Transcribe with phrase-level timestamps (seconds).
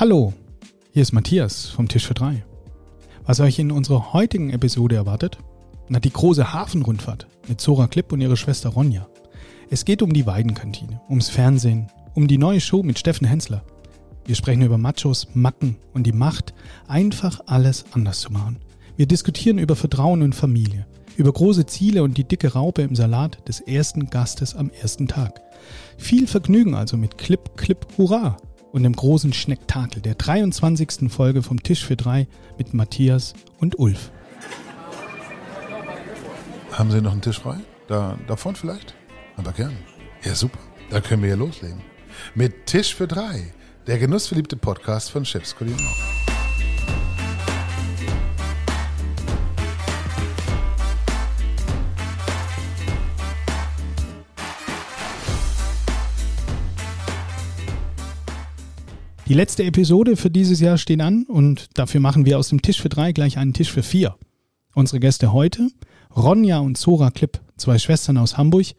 [0.00, 0.32] Hallo,
[0.94, 2.42] hier ist Matthias vom Tisch für drei.
[3.26, 5.36] Was euch in unserer heutigen Episode erwartet?
[5.90, 9.06] Na, die große Hafenrundfahrt mit Zora Klipp und ihrer Schwester Ronja.
[9.68, 13.62] Es geht um die Weidenkantine, ums Fernsehen, um die neue Show mit Steffen Hensler.
[14.24, 16.54] Wir sprechen über Machos, Macken und die Macht,
[16.88, 18.58] einfach alles anders zu machen.
[18.96, 20.86] Wir diskutieren über Vertrauen und Familie,
[21.18, 25.42] über große Ziele und die dicke Raupe im Salat des ersten Gastes am ersten Tag.
[25.98, 28.38] Viel Vergnügen also mit Clip, Clip, Hurra
[28.72, 31.10] und dem großen Schnecktakel der 23.
[31.10, 32.26] Folge vom Tisch für drei
[32.58, 34.10] mit Matthias und Ulf.
[36.72, 37.56] Haben Sie noch einen Tisch frei?
[37.88, 38.94] Da, da vorne vielleicht?
[39.36, 39.76] Aber gern.
[40.22, 40.58] Ja, super.
[40.90, 41.80] Da können wir ja loslegen.
[42.34, 43.52] Mit Tisch für drei.
[43.86, 45.56] Der genussverliebte Podcast von Chefs
[59.30, 62.82] Die letzte Episode für dieses Jahr steht an und dafür machen wir aus dem Tisch
[62.82, 64.16] für drei gleich einen Tisch für vier.
[64.74, 65.68] Unsere Gäste heute,
[66.16, 68.74] Ronja und Zora Klipp, zwei Schwestern aus Hamburg.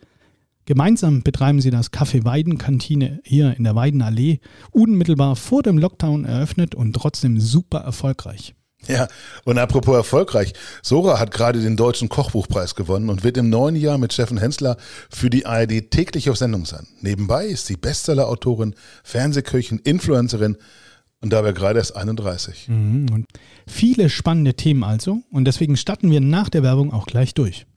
[0.65, 6.75] Gemeinsam betreiben sie das Café Weidenkantine hier in der Weidenallee, unmittelbar vor dem Lockdown eröffnet
[6.75, 8.53] und trotzdem super erfolgreich.
[8.87, 9.07] Ja,
[9.45, 13.97] und apropos erfolgreich, Sora hat gerade den Deutschen Kochbuchpreis gewonnen und wird im neuen Jahr
[13.97, 14.77] mit Steffen Hensler
[15.09, 16.87] für die ARD täglich auf Sendung sein.
[16.99, 20.57] Nebenbei ist sie Bestseller-Autorin, Fernsehköchin, Influencerin
[21.21, 22.67] und dabei gerade erst 31.
[22.69, 23.27] Mhm, und
[23.67, 27.67] viele spannende Themen also und deswegen starten wir nach der Werbung auch gleich durch.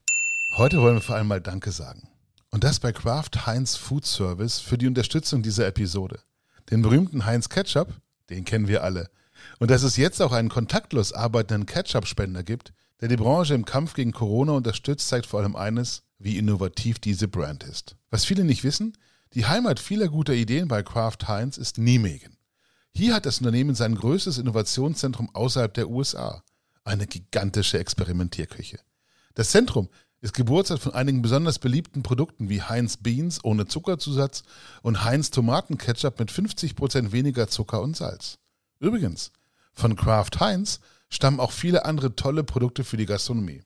[0.57, 2.09] Heute wollen wir vor allem mal Danke sagen.
[2.51, 6.21] Und das bei Kraft Heinz Food Service für die Unterstützung dieser Episode.
[6.71, 7.89] Den berühmten Heinz Ketchup,
[8.31, 9.11] den kennen wir alle.
[9.59, 13.95] Und dass es jetzt auch einen kontaktlos arbeitenden Ketchup-Spender gibt, der die Branche im Kampf
[13.95, 17.97] gegen Corona unterstützt, zeigt vor allem eines, wie innovativ diese Brand ist.
[18.11, 18.97] Was viele nicht wissen,
[19.35, 22.37] die Heimat vieler guter Ideen bei Kraft Heinz ist Nijmegen.
[22.95, 26.45] Hier hat das Unternehmen sein größtes Innovationszentrum außerhalb der USA.
[26.85, 28.79] Eine gigantische Experimentierküche.
[29.35, 29.89] Das Zentrum
[30.21, 34.45] ist Geburtsort von einigen besonders beliebten Produkten wie Heinz Beans ohne Zuckerzusatz
[34.83, 38.39] und Heinz Tomatenketchup mit 50% weniger Zucker und Salz.
[38.79, 39.33] Übrigens,
[39.75, 40.81] von Kraft Heinz
[41.11, 43.63] stammen auch viele andere tolle Produkte für die Gastronomie.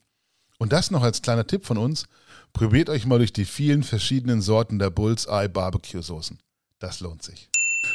[0.58, 2.06] Und das noch als kleiner Tipp von uns,
[2.52, 6.38] probiert euch mal durch die vielen verschiedenen Sorten der Bullseye Barbecue Soßen.
[6.80, 7.48] Das lohnt sich.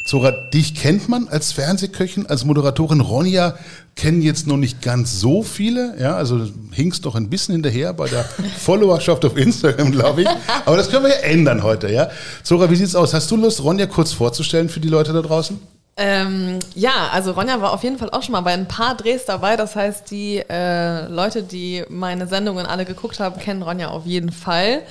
[0.05, 2.99] Zora, dich kennt man als Fernsehköchin, als Moderatorin.
[2.99, 3.57] Ronja
[3.95, 5.95] kennen jetzt noch nicht ganz so viele.
[5.99, 8.23] Ja, also hinkst doch ein bisschen hinterher bei der
[8.59, 10.27] Followerschaft auf Instagram, glaube ich.
[10.65, 11.91] Aber das können wir ja ändern heute.
[11.91, 12.09] Ja,
[12.43, 13.13] Zora, wie sieht's aus?
[13.13, 15.59] Hast du Lust, Ronja kurz vorzustellen für die Leute da draußen?
[15.95, 19.25] Ähm, ja, also Ronja war auf jeden Fall auch schon mal bei ein paar Drehs
[19.25, 19.55] dabei.
[19.55, 24.31] Das heißt, die äh, Leute, die meine Sendungen alle geguckt haben, kennen Ronja auf jeden
[24.31, 24.81] Fall.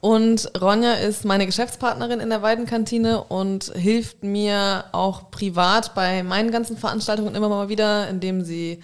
[0.00, 6.50] Und Ronja ist meine Geschäftspartnerin in der Weidenkantine und hilft mir auch privat bei meinen
[6.50, 8.80] ganzen Veranstaltungen immer mal wieder, indem sie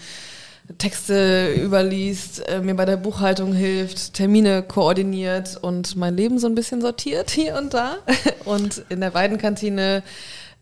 [0.76, 6.54] Texte überliest, äh, mir bei der Buchhaltung hilft, Termine koordiniert und mein Leben so ein
[6.54, 7.96] bisschen sortiert hier und da.
[8.44, 10.02] Und in der Weidenkantine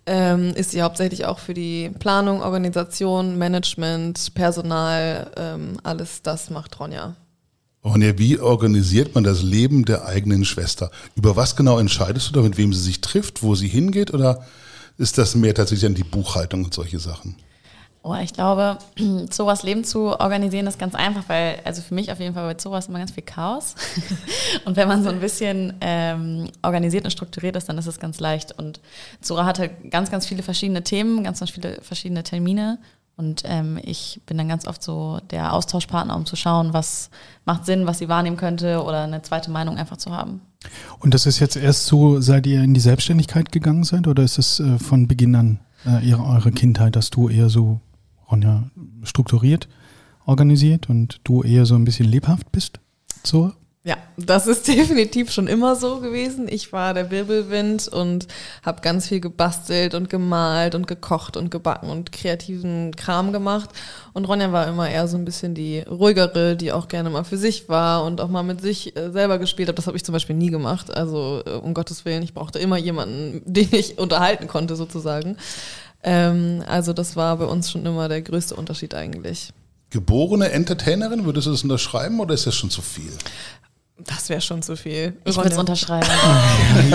[0.07, 6.79] ähm, ist sie hauptsächlich auch für die Planung, Organisation, Management, Personal, ähm, alles das macht
[6.79, 7.17] Ronja.
[7.85, 10.91] Ronja, wie organisiert man das Leben der eigenen Schwester?
[11.15, 14.45] Über was genau entscheidest du da, mit wem sie sich trifft, wo sie hingeht oder
[14.99, 17.37] ist das mehr tatsächlich an die Buchhaltung und solche Sachen?
[18.09, 18.79] Oh, ich glaube,
[19.33, 22.57] sowas Leben zu organisieren ist ganz einfach, weil, also für mich auf jeden Fall bei
[22.57, 23.75] sowas immer ganz viel Chaos.
[24.65, 28.21] und wenn man so ein bisschen ähm, organisiert und strukturiert ist, dann ist es ganz
[28.21, 28.57] leicht.
[28.57, 28.79] Und
[29.21, 32.79] Zora hat halt ganz, ganz viele verschiedene Themen, ganz, ganz viele verschiedene Termine.
[33.17, 37.11] Und ähm, ich bin dann ganz oft so der Austauschpartner, um zu schauen, was
[37.45, 40.43] macht Sinn, was sie wahrnehmen könnte oder eine zweite Meinung einfach zu haben.
[41.01, 44.39] Und das ist jetzt erst so, seit ihr in die Selbstständigkeit gegangen seid oder ist
[44.39, 47.81] es äh, von Beginn an äh, ihre, eure Kindheit, dass du eher so
[48.31, 48.71] Ronja
[49.05, 49.69] strukturiert
[50.27, 52.81] organisiert und du eher so ein bisschen lebhaft bist?
[53.23, 53.53] So?
[53.85, 56.49] Ja, das ist definitiv schon immer so gewesen.
[56.51, 58.27] Ich war der Wirbelwind und
[58.65, 63.71] habe ganz viel gebastelt und gemalt und gekocht und gebacken und kreativen Kram gemacht.
[64.13, 67.37] Und Ronja war immer eher so ein bisschen die ruhigere, die auch gerne mal für
[67.37, 69.79] sich war und auch mal mit sich äh, selber gespielt hat.
[69.79, 70.93] Das habe ich zum Beispiel nie gemacht.
[70.93, 75.37] Also äh, um Gottes Willen, ich brauchte immer jemanden, den ich unterhalten konnte sozusagen.
[76.07, 79.53] Ähm, also das war bei uns schon immer der größte Unterschied eigentlich.
[79.91, 83.13] Geborene Entertainerin, würdest du das unterschreiben oder ist das schon zu viel?
[83.99, 85.17] Das wäre schon zu viel.
[85.25, 86.07] Ich würde es unterschreiben.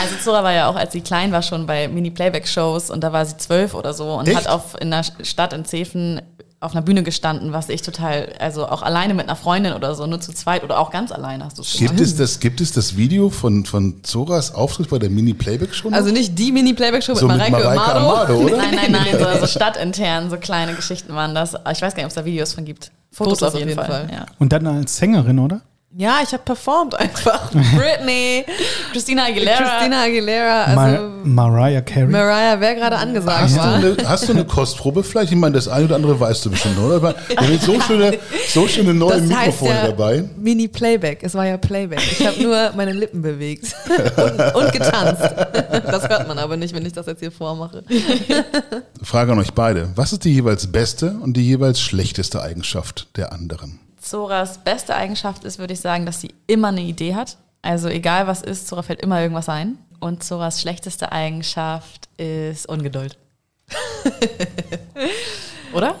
[0.00, 3.24] also Zora war ja auch, als sie klein war, schon bei Mini-Playback-Shows und da war
[3.24, 4.38] sie zwölf oder so und Echt?
[4.38, 6.22] hat auf, in der Stadt in Zefen
[6.62, 10.06] auf einer Bühne gestanden, was ich total, also auch alleine mit einer Freundin oder so,
[10.06, 12.72] nur zu zweit oder auch ganz alleine hast du es Gibt es, das, gibt es
[12.72, 15.90] das Video von, von Zoras Auftritt bei der Mini-Playback-Show?
[15.90, 18.14] Also nicht die Mini-Playback-Show so mit mit Mareike, Mareike Amado.
[18.14, 18.56] Amado, oder?
[18.58, 21.54] Nein, nein, nein, so, so stadtintern, so kleine Geschichten waren das.
[21.54, 22.92] Ich weiß gar nicht, ob es da Videos von gibt.
[23.10, 24.08] Fotos, auf jeden, Fall.
[24.10, 24.26] Ja.
[24.38, 25.60] Und dann als Sängerin, oder?
[25.94, 27.50] Ja, ich habe performt einfach.
[27.76, 28.46] Britney,
[28.92, 29.56] Christina Aguilera.
[29.58, 32.06] Christina Aguilera, also Mar Mariah Carey.
[32.06, 33.74] Mariah, wer gerade angesagt Hast du, war.
[33.74, 35.32] eine, hast du eine Kostprobe vielleicht?
[35.32, 36.96] Ich meine, das eine oder andere weißt du bestimmt, oder?
[36.96, 38.18] Aber Wir haben jetzt so schöne,
[38.48, 40.24] so schöne neue Das heißt Mikrofone ja dabei.
[40.38, 41.22] Mini-Playback.
[41.22, 42.00] Es war ja Playback.
[42.10, 43.74] Ich habe nur meine Lippen bewegt
[44.16, 45.22] und, und getanzt.
[45.22, 47.84] Das hört man aber nicht, wenn ich das jetzt hier vormache.
[49.02, 49.90] Frage an euch beide.
[49.94, 53.78] Was ist die jeweils beste und die jeweils schlechteste Eigenschaft der anderen?
[54.02, 57.38] Zoras beste Eigenschaft ist, würde ich sagen, dass sie immer eine Idee hat.
[57.62, 59.78] Also egal was ist, Zora fällt immer irgendwas ein.
[60.00, 63.16] Und Zoras schlechteste Eigenschaft ist Ungeduld.
[65.72, 65.94] Oder?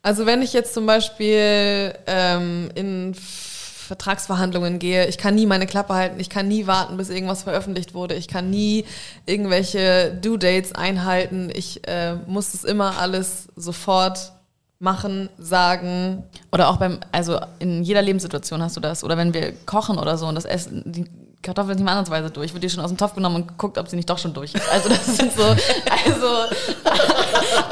[0.00, 5.94] Also wenn ich jetzt zum Beispiel ähm, in Vertragsverhandlungen gehe, ich kann nie meine Klappe
[5.94, 8.84] halten, ich kann nie warten, bis irgendwas veröffentlicht wurde, ich kann nie
[9.26, 14.32] irgendwelche Due-Dates einhalten, ich äh, muss das immer alles sofort
[14.78, 16.22] machen, sagen.
[16.52, 19.04] Oder auch beim, also in jeder Lebenssituation hast du das.
[19.04, 21.06] Oder wenn wir kochen oder so und das Essen, die
[21.42, 23.78] Kartoffel ist nicht mal ansatzweise durch, wird die schon aus dem Topf genommen und geguckt,
[23.78, 24.70] ob sie nicht doch schon durch ist.
[24.72, 26.26] Also das sind so, also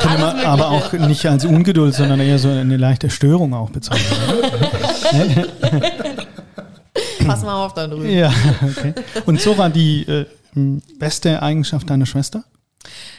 [0.05, 4.19] man aber auch nicht als Ungeduld, sondern eher so eine leichte Störung auch bezeichnen.
[7.27, 8.09] Pass mal auf da drüben.
[8.09, 8.33] ja,
[8.63, 8.95] okay.
[9.27, 10.27] Und Zora, die äh,
[10.99, 12.45] beste Eigenschaft deiner Schwester?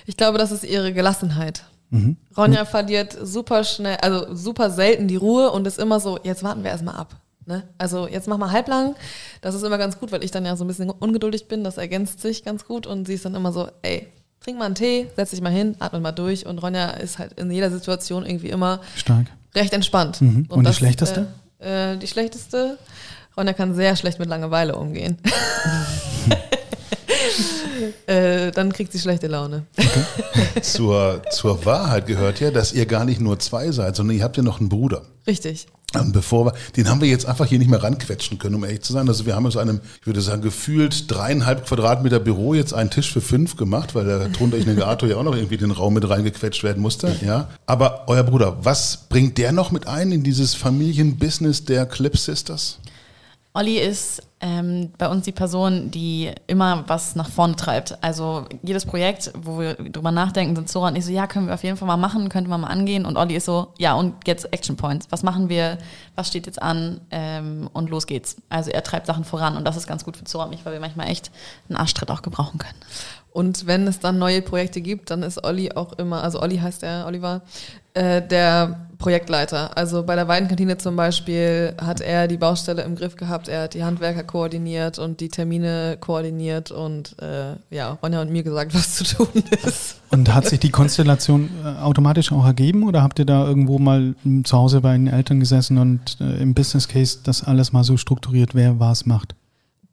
[0.05, 1.63] Ich glaube, das ist ihre Gelassenheit.
[1.89, 2.17] Mhm.
[2.35, 6.63] Ronja verliert super schnell, also super selten die Ruhe und ist immer so, jetzt warten
[6.63, 7.15] wir erstmal ab.
[7.45, 7.63] Ne?
[7.77, 8.95] Also jetzt mach mal halblang.
[9.41, 11.63] Das ist immer ganz gut, weil ich dann ja so ein bisschen ungeduldig bin.
[11.63, 14.07] Das ergänzt sich ganz gut und sie ist dann immer so, ey,
[14.41, 16.45] trink mal einen Tee, setz dich mal hin, atme mal durch.
[16.45, 19.27] Und Ronja ist halt in jeder Situation irgendwie immer Stark.
[19.55, 20.21] recht entspannt.
[20.21, 20.47] Mhm.
[20.49, 21.27] Und die schlechteste?
[21.59, 22.77] Äh, äh, die schlechteste?
[23.37, 25.17] Ronja kann sehr schlecht mit Langeweile umgehen.
[28.07, 29.65] äh, dann kriegt sie schlechte Laune.
[30.61, 34.37] Zur, zur Wahrheit gehört ja, dass ihr gar nicht nur zwei seid, sondern ihr habt
[34.37, 35.03] ja noch einen Bruder.
[35.25, 35.67] Richtig.
[35.93, 38.81] Und bevor wir, den haben wir jetzt einfach hier nicht mehr ranquetschen können, um ehrlich
[38.81, 39.07] zu sein.
[39.07, 43.11] Also wir haben aus einem, ich würde sagen, gefühlt dreieinhalb Quadratmeter Büro jetzt einen Tisch
[43.11, 46.63] für fünf gemacht, weil der Tontechniker ja auch noch irgendwie in den Raum mit reingequetscht
[46.63, 47.15] werden musste.
[47.25, 47.49] Ja.
[47.65, 52.79] Aber euer Bruder, was bringt der noch mit ein in dieses Familienbusiness der Clip Sisters?
[53.53, 57.97] Olli ist ähm, bei uns die Person, die immer was nach vorne treibt.
[58.03, 61.55] Also jedes Projekt, wo wir drüber nachdenken, sind Zora und ich so, ja, können wir
[61.55, 63.05] auf jeden Fall mal machen, könnte man mal angehen.
[63.05, 65.07] Und Olli ist so, ja, und jetzt Action Points.
[65.09, 65.79] Was machen wir?
[66.15, 67.01] Was steht jetzt an?
[67.09, 68.37] Ähm, und los geht's.
[68.49, 70.73] Also er treibt Sachen voran und das ist ganz gut für Zora und mich, weil
[70.73, 71.31] wir manchmal echt
[71.67, 72.77] einen Arschtritt auch gebrauchen können.
[73.31, 76.83] Und wenn es dann neue Projekte gibt, dann ist Olli auch immer, also Olli heißt
[76.83, 77.41] er, Oliver,
[77.93, 79.77] äh, der Projektleiter.
[79.77, 83.73] Also bei der Weidenkantine zum Beispiel hat er die Baustelle im Griff gehabt, er hat
[83.73, 88.95] die Handwerker koordiniert und die Termine koordiniert und äh, ja, Ronja und mir gesagt, was
[88.95, 90.01] zu tun ist.
[90.09, 94.15] Und hat sich die Konstellation äh, automatisch auch ergeben oder habt ihr da irgendwo mal
[94.25, 97.83] m, zu Hause bei den Eltern gesessen und äh, im Business Case das alles mal
[97.83, 99.35] so strukturiert, wer was macht?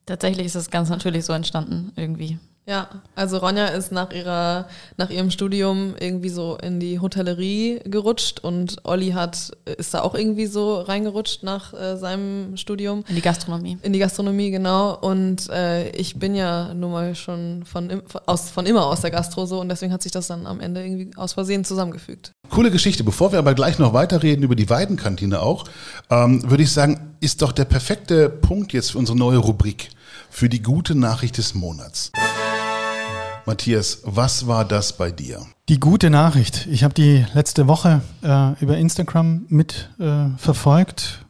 [0.06, 2.38] Tatsächlich ist es ganz natürlich so entstanden, irgendwie.
[2.66, 8.40] Ja, also Ronja ist nach ihrer, nach ihrem Studium irgendwie so in die Hotellerie gerutscht
[8.40, 13.04] und Olli hat, ist da auch irgendwie so reingerutscht nach äh, seinem Studium.
[13.06, 13.76] In die Gastronomie.
[13.82, 14.96] In die Gastronomie, genau.
[14.98, 19.44] Und äh, ich bin ja nun mal schon von, aus, von immer aus der Gastro
[19.44, 22.32] so und deswegen hat sich das dann am Ende irgendwie aus Versehen zusammengefügt.
[22.48, 23.04] Coole Geschichte.
[23.04, 25.64] Bevor wir aber gleich noch weiterreden über die Weidenkantine auch,
[26.08, 29.90] ähm, würde ich sagen, ist doch der perfekte Punkt jetzt für unsere neue Rubrik,
[30.30, 32.10] für die gute Nachricht des Monats.
[33.46, 35.44] Matthias, was war das bei dir?
[35.68, 36.66] Die gute Nachricht.
[36.70, 41.26] Ich habe die letzte Woche äh, über Instagram mit äh, verfolgt.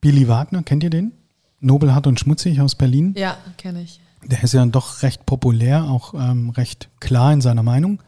[0.00, 1.12] Billy Wagner, kennt ihr den?
[1.58, 3.14] Nobelhart und schmutzig aus Berlin.
[3.16, 4.00] Ja, kenne ich.
[4.24, 8.00] Der ist ja doch recht populär, auch ähm, recht klar in seiner Meinung.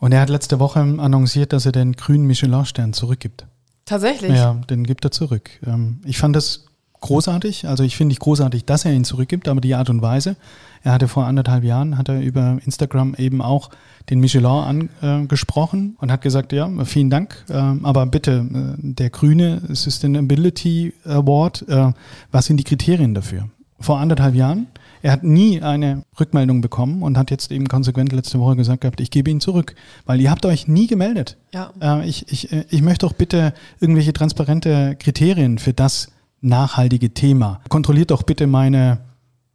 [0.00, 3.46] Und er hat letzte Woche annonciert, dass er den grünen Michelin-Stern zurückgibt.
[3.84, 4.32] Tatsächlich.
[4.32, 5.50] Ja, den gibt er zurück.
[5.66, 6.64] Ähm, ich fand das
[7.04, 7.68] großartig.
[7.68, 10.36] Also ich finde nicht großartig, dass er ihn zurückgibt, aber die Art und Weise.
[10.82, 13.70] Er hatte vor anderthalb Jahren, hat er über Instagram eben auch
[14.10, 19.62] den Michelin angesprochen und hat gesagt, ja, vielen Dank, ähm, aber bitte, äh, der grüne
[19.68, 21.92] Sustainability Award, äh,
[22.30, 23.48] was sind die Kriterien dafür?
[23.80, 24.66] Vor anderthalb Jahren,
[25.02, 29.00] er hat nie eine Rückmeldung bekommen und hat jetzt eben konsequent letzte Woche gesagt gehabt,
[29.00, 29.74] ich gebe ihn zurück,
[30.06, 31.36] weil ihr habt euch nie gemeldet.
[31.52, 31.72] Ja.
[31.80, 36.08] Äh, ich, ich, äh, ich möchte auch bitte irgendwelche transparente Kriterien für das
[36.44, 37.60] nachhaltige Thema.
[37.68, 38.98] Kontrolliert doch bitte meine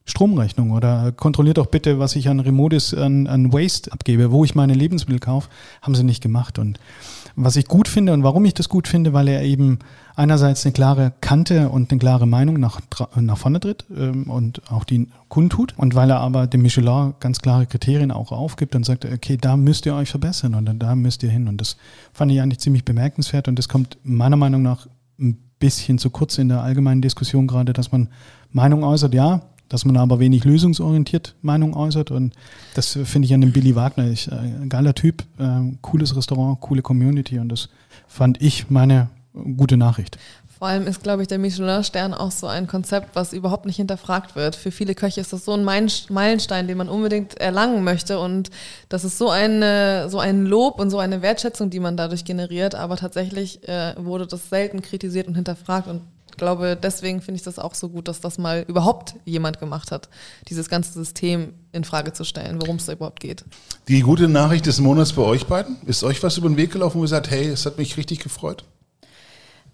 [0.09, 4.55] Stromrechnung oder kontrolliert doch bitte, was ich an Remotes an, an Waste abgebe, wo ich
[4.55, 5.49] meine Lebensmittel kaufe,
[5.81, 6.57] haben sie nicht gemacht.
[6.57, 6.79] Und
[7.35, 9.79] was ich gut finde und warum ich das gut finde, weil er eben
[10.15, 12.81] einerseits eine klare Kante und eine klare Meinung nach,
[13.15, 17.39] nach vorne tritt ähm, und auch die kundtut und weil er aber dem Michelin ganz
[17.39, 21.23] klare Kriterien auch aufgibt und sagt, okay, da müsst ihr euch verbessern und da müsst
[21.23, 21.47] ihr hin.
[21.47, 21.77] Und das
[22.11, 24.87] fand ich eigentlich ziemlich bemerkenswert und das kommt meiner Meinung nach
[25.19, 28.09] ein bisschen zu kurz in der allgemeinen Diskussion gerade, dass man
[28.51, 32.11] Meinung äußert, ja, dass man aber wenig lösungsorientiert Meinung äußert.
[32.11, 32.33] Und
[32.73, 34.09] das finde ich an dem Billy Wagner.
[34.09, 37.69] Ich, äh, geiler Typ, äh, cooles Restaurant, coole Community und das
[38.07, 40.17] fand ich meine gute Nachricht.
[40.59, 44.35] Vor allem ist, glaube ich, der Michelin-Stern auch so ein Konzept, was überhaupt nicht hinterfragt
[44.35, 44.57] wird.
[44.57, 48.19] Für viele Köche ist das so ein Meilenstein, den man unbedingt erlangen möchte.
[48.19, 48.49] Und
[48.89, 52.75] das ist so, eine, so ein Lob und so eine Wertschätzung, die man dadurch generiert.
[52.75, 55.87] Aber tatsächlich äh, wurde das selten kritisiert und hinterfragt.
[55.87, 59.61] Und ich glaube, deswegen finde ich das auch so gut, dass das mal überhaupt jemand
[59.61, 60.09] gemacht hat,
[60.49, 63.45] dieses ganze System in Frage zu stellen, worum es da überhaupt geht.
[63.87, 65.77] Die gute Nachricht des Monats bei euch beiden.
[65.85, 68.19] Ist euch was über den Weg gelaufen, wo ihr sagt, hey, es hat mich richtig
[68.19, 68.65] gefreut?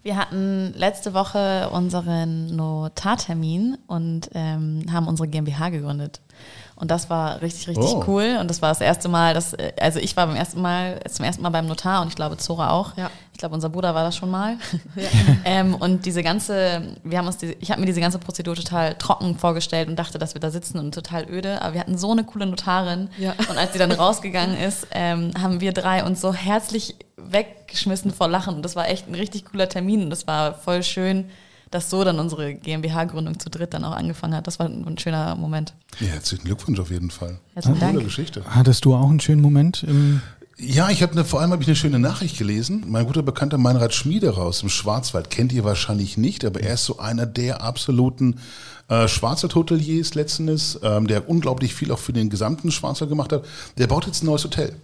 [0.06, 6.20] Wir hatten letzte Woche unseren Notartermin und ähm, haben unsere GmbH gegründet.
[6.76, 8.04] Und das war richtig, richtig oh.
[8.06, 8.38] cool.
[8.40, 11.24] Und das war das erste Mal, dass, äh, also ich war beim ersten Mal, zum
[11.24, 12.96] ersten Mal beim Notar und ich glaube Zora auch.
[12.96, 13.10] Ja.
[13.32, 14.58] Ich glaube, unser Bruder war das schon mal.
[14.94, 15.08] Ja.
[15.44, 18.94] ähm, und diese ganze, wir haben uns diese, ich habe mir diese ganze Prozedur total
[18.94, 21.62] trocken vorgestellt und dachte, dass wir da sitzen und total öde.
[21.62, 23.10] Aber wir hatten so eine coole Notarin.
[23.18, 23.34] Ja.
[23.48, 26.94] Und als sie dann rausgegangen ist, ähm, haben wir drei uns so herzlich
[27.32, 28.56] weggeschmissen vor Lachen.
[28.56, 31.26] Und das war echt ein richtig cooler Termin und das war voll schön,
[31.70, 34.46] dass so dann unsere GmbH-Gründung zu dritt dann auch angefangen hat.
[34.46, 35.74] Das war ein schöner Moment.
[36.00, 37.38] Ja, herzlichen Glückwunsch auf jeden Fall.
[37.54, 38.04] Herzlichen Dank.
[38.04, 38.44] Geschichte.
[38.48, 40.22] Hattest du auch einen schönen Moment im
[40.58, 42.84] ja, ich habe eine, vor allem habe ich eine schöne Nachricht gelesen.
[42.86, 46.86] Mein guter Bekannter Meinrad Schmiede raus im Schwarzwald kennt ihr wahrscheinlich nicht, aber er ist
[46.86, 48.40] so einer der absoluten
[48.88, 53.44] äh, Schwarzwald-Hoteliers letztens, ähm, der unglaublich viel auch für den gesamten Schwarzwald gemacht hat.
[53.76, 54.74] Der baut jetzt ein neues Hotel.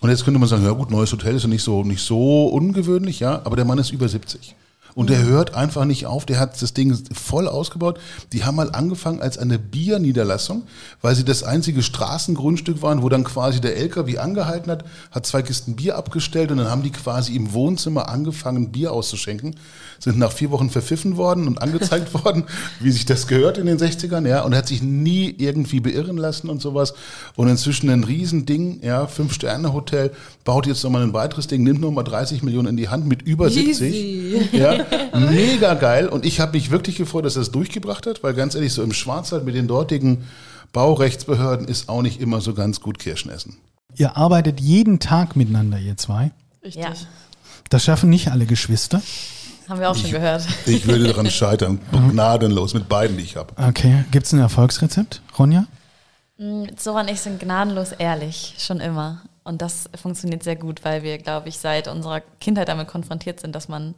[0.00, 2.46] Und jetzt könnte man sagen, ja gut, neues Hotel ist ja nicht so, nicht so
[2.46, 4.54] ungewöhnlich, ja, aber der Mann ist über 70.
[4.98, 6.26] Und der hört einfach nicht auf.
[6.26, 8.00] Der hat das Ding voll ausgebaut.
[8.32, 10.64] Die haben mal angefangen als eine Bierniederlassung,
[11.02, 15.42] weil sie das einzige Straßengrundstück waren, wo dann quasi der LKW angehalten hat, hat zwei
[15.42, 19.54] Kisten Bier abgestellt und dann haben die quasi im Wohnzimmer angefangen, Bier auszuschenken.
[20.00, 22.42] Sind nach vier Wochen verpfiffen worden und angezeigt worden,
[22.80, 24.42] wie sich das gehört in den 60ern, ja.
[24.42, 26.94] Und er hat sich nie irgendwie beirren lassen und sowas.
[27.36, 30.10] Und inzwischen ein Riesending, ja, Fünf-Sterne-Hotel,
[30.42, 33.46] baut jetzt nochmal ein weiteres Ding, nimmt nochmal 30 Millionen in die Hand mit über
[33.46, 34.38] Easy.
[34.40, 34.52] 70.
[34.54, 36.08] Ja, mega geil.
[36.08, 38.82] Und ich habe mich wirklich gefreut, dass er es durchgebracht hat, weil ganz ehrlich, so
[38.82, 40.26] im Schwarzwald mit den dortigen
[40.72, 43.56] Baurechtsbehörden ist auch nicht immer so ganz gut Kirschen essen.
[43.96, 46.30] Ihr arbeitet jeden Tag miteinander, ihr zwei.
[46.62, 46.82] Richtig.
[46.82, 46.92] Ja.
[47.70, 49.02] Das schaffen nicht alle Geschwister.
[49.68, 50.46] Haben wir auch ich, schon gehört.
[50.66, 51.78] Ich würde daran scheitern.
[52.10, 53.52] Gnadenlos mit beiden, die ich habe.
[53.56, 54.04] Okay.
[54.10, 55.66] Gibt es ein Erfolgsrezept, Ronja?
[56.76, 59.22] Zora mm, und ich sind gnadenlos ehrlich, schon immer.
[59.44, 63.54] Und das funktioniert sehr gut, weil wir, glaube ich, seit unserer Kindheit damit konfrontiert sind,
[63.54, 63.94] dass man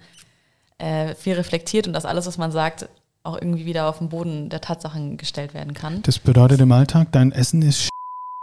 [0.80, 2.88] äh, viel reflektiert und dass alles, was man sagt,
[3.22, 6.02] auch irgendwie wieder auf den Boden der Tatsachen gestellt werden kann.
[6.02, 7.90] Das bedeutet im Alltag, dein Essen ist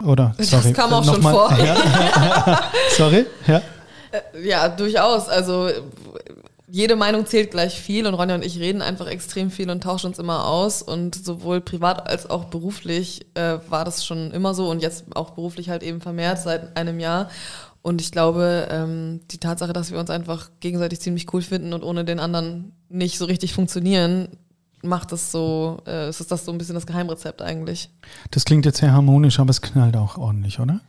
[0.06, 1.32] oder sorry, das kam auch schon mal.
[1.32, 1.58] vor.
[1.58, 2.64] Ja.
[2.92, 3.62] sorry, ja.
[4.12, 5.28] Äh, ja, durchaus.
[5.28, 5.70] Also
[6.70, 10.08] jede Meinung zählt gleich viel und Ronja und ich reden einfach extrem viel und tauschen
[10.08, 14.70] uns immer aus und sowohl privat als auch beruflich äh, war das schon immer so
[14.70, 17.30] und jetzt auch beruflich halt eben vermehrt seit einem Jahr
[17.88, 21.84] und ich glaube, ähm, die Tatsache, dass wir uns einfach gegenseitig ziemlich cool finden und
[21.84, 24.28] ohne den anderen nicht so richtig funktionieren,
[24.84, 27.90] macht es so, äh, ist das so ein bisschen das Geheimrezept eigentlich.
[28.32, 30.82] Das klingt jetzt sehr harmonisch, aber es knallt auch ordentlich, oder?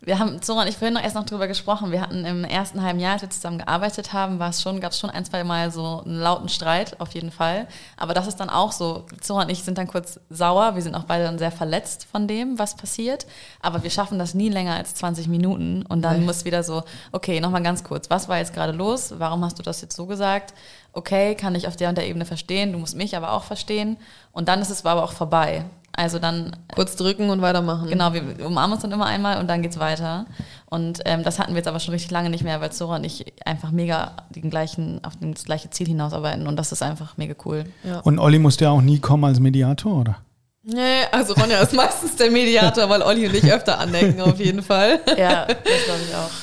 [0.00, 1.90] Wir haben, Zora und ich vorhin noch erst noch drüber gesprochen.
[1.90, 4.92] Wir hatten im ersten halben Jahr, als wir zusammen gearbeitet haben, war es schon, gab
[4.92, 7.66] es schon ein, zwei Mal so einen lauten Streit, auf jeden Fall.
[7.96, 9.06] Aber das ist dann auch so.
[9.20, 10.74] Zora und ich sind dann kurz sauer.
[10.74, 13.26] Wir sind auch beide dann sehr verletzt von dem, was passiert.
[13.60, 15.84] Aber wir schaffen das nie länger als 20 Minuten.
[15.86, 18.10] Und dann muss wieder so, okay, nochmal ganz kurz.
[18.10, 19.14] Was war jetzt gerade los?
[19.16, 20.52] Warum hast du das jetzt so gesagt?
[20.92, 22.72] Okay, kann ich auf der und der Ebene verstehen.
[22.72, 23.96] Du musst mich aber auch verstehen.
[24.32, 25.64] Und dann ist es aber auch vorbei.
[25.96, 27.88] Also dann kurz drücken und weitermachen.
[27.88, 30.26] Genau, wir umarmen uns dann immer einmal und dann geht's weiter.
[30.66, 33.04] Und ähm, das hatten wir jetzt aber schon richtig lange nicht mehr, weil Zora und
[33.04, 37.34] ich einfach mega den gleichen, auf das gleiche Ziel hinausarbeiten und das ist einfach mega
[37.44, 37.64] cool.
[37.82, 38.00] Ja.
[38.00, 40.16] Und Olli musste ja auch nie kommen als Mediator, oder?
[40.62, 44.62] Nee, also Ronja ist meistens der Mediator, weil Olli und ich öfter andenken, auf jeden
[44.62, 45.00] Fall.
[45.16, 46.30] Ja, das glaube ich auch.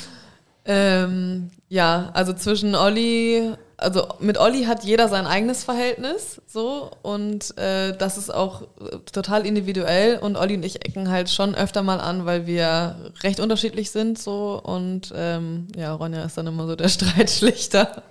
[0.65, 7.57] Ähm, ja, also zwischen Olli also mit Olli hat jeder sein eigenes Verhältnis so und
[7.57, 11.83] äh, das ist auch äh, total individuell und Olli und ich ecken halt schon öfter
[11.83, 16.67] mal an, weil wir recht unterschiedlich sind so und ähm, ja, Ronja ist dann immer
[16.67, 18.03] so der Streitschlichter.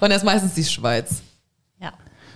[0.00, 1.22] Ronja ist meistens die Schweiz.
[1.80, 1.92] Ja.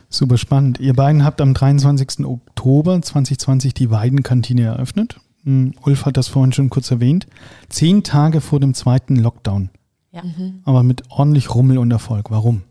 [0.09, 0.81] Super spannend.
[0.81, 2.25] Ihr beiden habt am 23.
[2.25, 5.21] Oktober 2020 die Weidenkantine eröffnet.
[5.45, 7.27] Hm, Ulf hat das vorhin schon kurz erwähnt.
[7.69, 9.71] Zehn Tage vor dem zweiten Lockdown.
[10.11, 10.23] Ja.
[10.65, 12.31] Aber mit ordentlich Rummel und Erfolg.
[12.31, 12.63] Warum?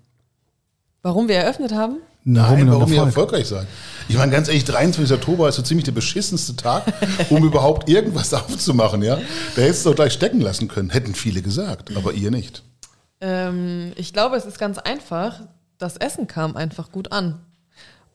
[1.07, 1.99] Warum wir eröffnet haben?
[2.25, 3.15] Nein, warum ihr Erfolg.
[3.15, 3.65] erfolgreich seid.
[4.09, 5.15] Ich meine, ganz ehrlich, 23.
[5.15, 6.83] Oktober ist so ziemlich der beschissenste Tag,
[7.29, 9.17] um überhaupt irgendwas aufzumachen, ja.
[9.55, 12.61] Da hättest du doch gleich stecken lassen können, hätten viele gesagt, aber ihr nicht.
[13.21, 15.43] Ähm, ich glaube, es ist ganz einfach.
[15.77, 17.39] Das Essen kam einfach gut an.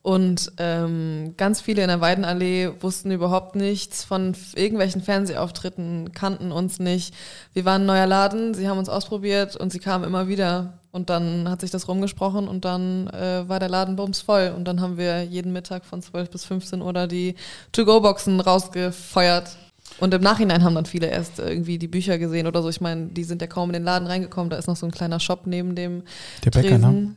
[0.02, 6.78] Und ähm, ganz viele in der Weidenallee wussten überhaupt nichts von irgendwelchen Fernsehauftritten, kannten uns
[6.78, 7.14] nicht.
[7.54, 10.78] Wir waren ein neuer Laden, sie haben uns ausprobiert und sie kamen immer wieder.
[10.92, 14.52] Und dann hat sich das rumgesprochen und dann äh, war der Laden bumsvoll.
[14.54, 17.34] Und dann haben wir jeden Mittag von 12 bis 15 Uhr da die
[17.72, 19.56] To-Go-Boxen rausgefeuert.
[20.00, 22.68] Und im Nachhinein haben dann viele erst irgendwie die Bücher gesehen oder so.
[22.68, 24.50] Ich meine, die sind ja kaum in den Laden reingekommen.
[24.50, 26.02] Da ist noch so ein kleiner Shop neben dem
[26.44, 26.84] Der Bäcker, ne?
[26.84, 27.16] Tresen.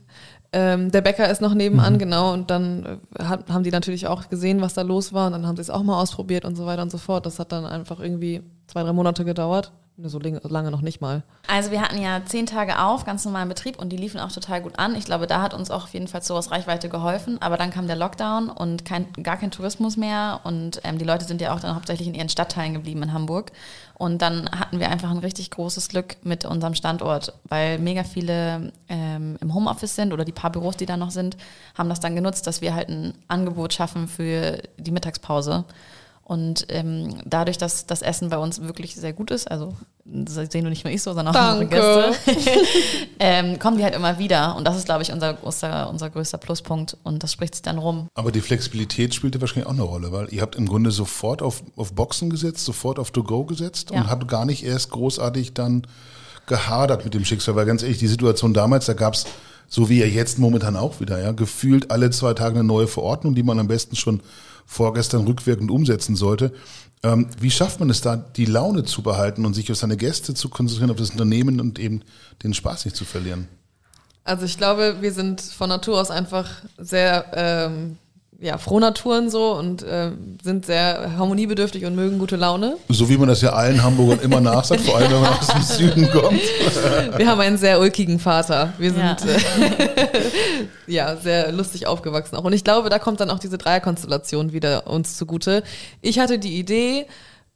[0.52, 2.32] Ähm, der Bäcker ist noch nebenan, genau.
[2.32, 5.26] Und dann äh, haben die natürlich auch gesehen, was da los war.
[5.26, 7.26] Und dann haben sie es auch mal ausprobiert und so weiter und so fort.
[7.26, 9.72] Das hat dann einfach irgendwie zwei, drei Monate gedauert.
[9.98, 11.22] So lang- lange noch nicht mal.
[11.48, 14.60] Also wir hatten ja zehn Tage auf, ganz normalen Betrieb und die liefen auch total
[14.60, 14.94] gut an.
[14.94, 17.40] Ich glaube, da hat uns auch auf jeden Fall sowas Reichweite geholfen.
[17.40, 21.24] Aber dann kam der Lockdown und kein, gar kein Tourismus mehr und ähm, die Leute
[21.24, 23.52] sind ja auch dann hauptsächlich in ihren Stadtteilen geblieben in Hamburg.
[23.94, 28.72] Und dann hatten wir einfach ein richtig großes Glück mit unserem Standort, weil mega viele
[28.90, 31.38] ähm, im Homeoffice sind oder die paar Büros, die da noch sind,
[31.74, 35.64] haben das dann genutzt, dass wir halt ein Angebot schaffen für die Mittagspause.
[36.28, 39.74] Und ähm, dadurch, dass das Essen bei uns wirklich sehr gut ist, also
[40.26, 42.16] sehen nur nicht nur ich so, sondern auch andere Danke.
[42.26, 42.50] Gäste,
[43.20, 44.56] ähm, kommen die halt immer wieder.
[44.56, 46.96] Und das ist, glaube ich, unser, unser, unser größter Pluspunkt.
[47.04, 48.08] Und das spricht sich dann rum.
[48.14, 51.62] Aber die Flexibilität spielte wahrscheinlich auch eine Rolle, weil ihr habt im Grunde sofort auf,
[51.76, 54.00] auf Boxen gesetzt, sofort auf To-Go gesetzt Ja.
[54.00, 55.86] und habt gar nicht erst großartig dann
[56.46, 57.54] gehadert mit dem Schicksal.
[57.54, 59.26] Weil ganz ehrlich, die Situation damals, da gab es,
[59.68, 63.36] so wie ja jetzt momentan auch wieder, ja, gefühlt alle zwei Tage eine neue Verordnung,
[63.36, 64.22] die man am besten schon
[64.66, 66.52] vorgestern rückwirkend umsetzen sollte.
[67.02, 70.34] Ähm, wie schafft man es da, die Laune zu behalten und sich auf seine Gäste
[70.34, 72.02] zu konzentrieren, auf das Unternehmen und eben
[72.42, 73.48] den Spaß nicht zu verlieren?
[74.24, 77.96] Also ich glaube, wir sind von Natur aus einfach sehr ähm,
[78.38, 82.76] ja, Frohnaturen so und ähm, sind sehr harmoniebedürftig und mögen gute Laune.
[82.88, 85.62] So wie man das ja allen Hamburgern immer nachsagt, vor allem wenn man aus dem
[85.62, 86.40] Süden kommt.
[87.16, 88.72] Wir haben einen sehr ulkigen Vater.
[88.78, 89.16] Wir sind Ja.
[89.26, 90.10] äh,
[90.86, 92.44] ja sehr lustig aufgewachsen auch.
[92.44, 95.62] Und ich glaube, da kommt dann auch diese Dreierkonstellation wieder uns zugute.
[96.02, 97.06] Ich hatte die Idee,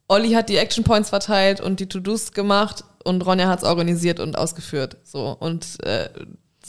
[0.09, 4.19] Olli hat die Action Points verteilt und die To-Dos gemacht und Ronja hat es organisiert
[4.19, 4.97] und ausgeführt.
[5.05, 6.09] So und äh,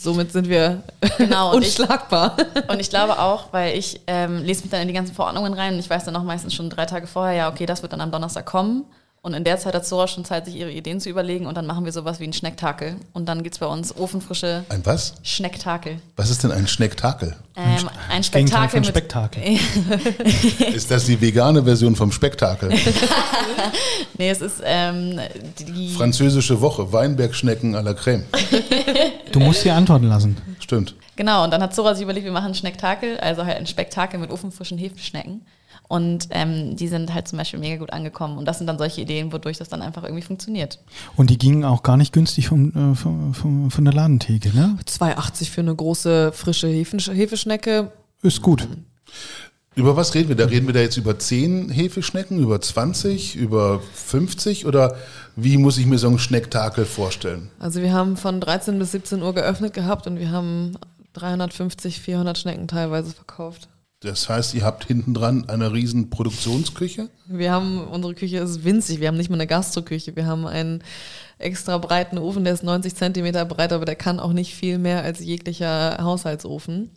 [0.02, 0.82] somit sind wir
[1.18, 2.36] Genau, und ich- unschlagbar.
[2.68, 5.74] Und ich glaube auch, weil ich ähm, lese mich dann in die ganzen Verordnungen rein
[5.74, 8.00] und ich weiß dann auch meistens schon drei Tage vorher, ja, okay, das wird dann
[8.00, 8.84] am Donnerstag kommen.
[9.24, 11.64] Und in der Zeit hat Zora schon Zeit, sich ihre Ideen zu überlegen und dann
[11.64, 12.96] machen wir sowas wie ein Schnecktakel.
[13.12, 15.14] Und dann gibt's bei uns ofenfrische Ein was?
[15.22, 16.00] Schnecktakel.
[16.16, 17.36] Was ist denn ein Schnecktakel?
[17.54, 19.42] Ähm, ein Spektakel von mit Spektakel.
[20.74, 22.70] Ist das die vegane Version vom Spektakel?
[24.18, 25.18] Nee, es ist ähm,
[25.58, 25.94] die.
[25.94, 28.24] Französische Woche, Weinbergschnecken à la Creme.
[29.32, 30.36] Du musst dir antworten lassen.
[30.60, 30.94] Stimmt.
[31.16, 34.20] Genau, und dann hat Zora sich überlegt, wir machen ein Schnecktakel, also halt ein Spektakel
[34.20, 35.40] mit ofenfrischen Hefenschnecken.
[35.92, 38.38] Und ähm, die sind halt zum Beispiel mega gut angekommen.
[38.38, 40.78] Und das sind dann solche Ideen, wodurch das dann einfach irgendwie funktioniert.
[41.16, 44.78] Und die gingen auch gar nicht günstig vom, äh, vom, vom, von der Ladentheke, ne?
[44.86, 47.92] 2,80 für eine große frische Hefeschnecke.
[48.22, 48.66] Ist gut.
[49.74, 50.46] Über was reden wir da?
[50.46, 54.96] Reden wir da jetzt über 10 Hefeschnecken, über 20, über 50 oder
[55.36, 57.50] wie muss ich mir so einen Schnecktakel vorstellen?
[57.58, 60.72] Also wir haben von 13 bis 17 Uhr geöffnet gehabt und wir haben
[61.12, 63.68] 350, 400 Schnecken teilweise verkauft.
[64.02, 67.08] Das heißt, ihr habt hinten dran eine riesen Produktionsküche?
[67.26, 70.82] Wir haben, unsere Küche ist winzig, wir haben nicht mal eine Gastroküche, wir haben einen
[71.38, 75.02] extra breiten Ofen, der ist 90 Zentimeter breit, aber der kann auch nicht viel mehr
[75.04, 76.90] als jeglicher Haushaltsofen.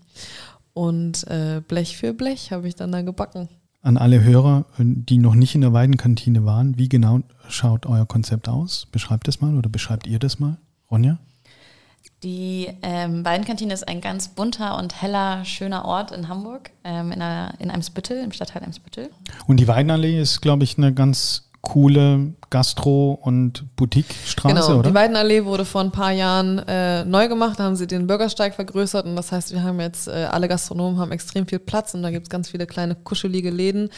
[0.74, 3.50] Und äh, Blech für Blech habe ich dann da gebacken.
[3.84, 8.50] An alle Hörer, die noch nicht in der Weidenkantine waren, wie genau schaut euer Konzept
[8.50, 8.88] aus?
[8.92, 10.58] Beschreibt es mal oder beschreibt ihr das mal?
[10.90, 11.20] Ronja?
[12.24, 17.22] Die ähm, Weidenkantine ist ein ganz bunter und heller, schöner Ort in Hamburg, ähm, in,
[17.22, 19.10] einer, in Eimsbüttel, im Stadtteil Eimsbüttel.
[19.48, 24.90] Und die Weidenallee ist, glaube ich, eine ganz coole Gastro- und Boutique-Straße, Genau, oder?
[24.90, 28.54] die Weidenallee wurde vor ein paar Jahren äh, neu gemacht, da haben sie den Bürgersteig
[28.54, 32.04] vergrößert und das heißt, wir haben jetzt, äh, alle Gastronomen haben extrem viel Platz und
[32.04, 33.90] da gibt's ganz viele kleine kuschelige Läden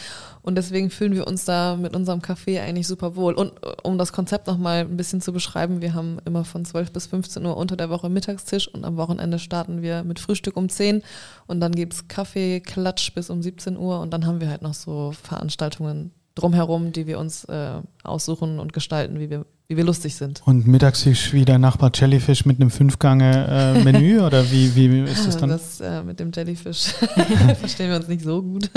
[0.42, 3.34] und deswegen fühlen wir uns da mit unserem Café eigentlich super wohl.
[3.34, 6.90] Und äh, um das Konzept nochmal ein bisschen zu beschreiben, wir haben immer von 12
[6.90, 10.70] bis 15 Uhr unter der Woche Mittagstisch und am Wochenende starten wir mit Frühstück um
[10.70, 11.02] 10
[11.46, 14.74] und dann gibt's Kaffee, Klatsch bis um 17 Uhr und dann haben wir halt noch
[14.74, 20.16] so Veranstaltungen drumherum, die wir uns äh, aussuchen und gestalten, wie wir wie wir lustig
[20.16, 20.40] sind.
[20.46, 25.50] Und mittags ist wieder Nachbar Jellyfish mit einem Fünfgange-Menü oder wie, wie ist das dann?
[25.50, 26.84] Das äh, mit dem Jellyfish
[27.60, 28.70] verstehen wir uns nicht so gut.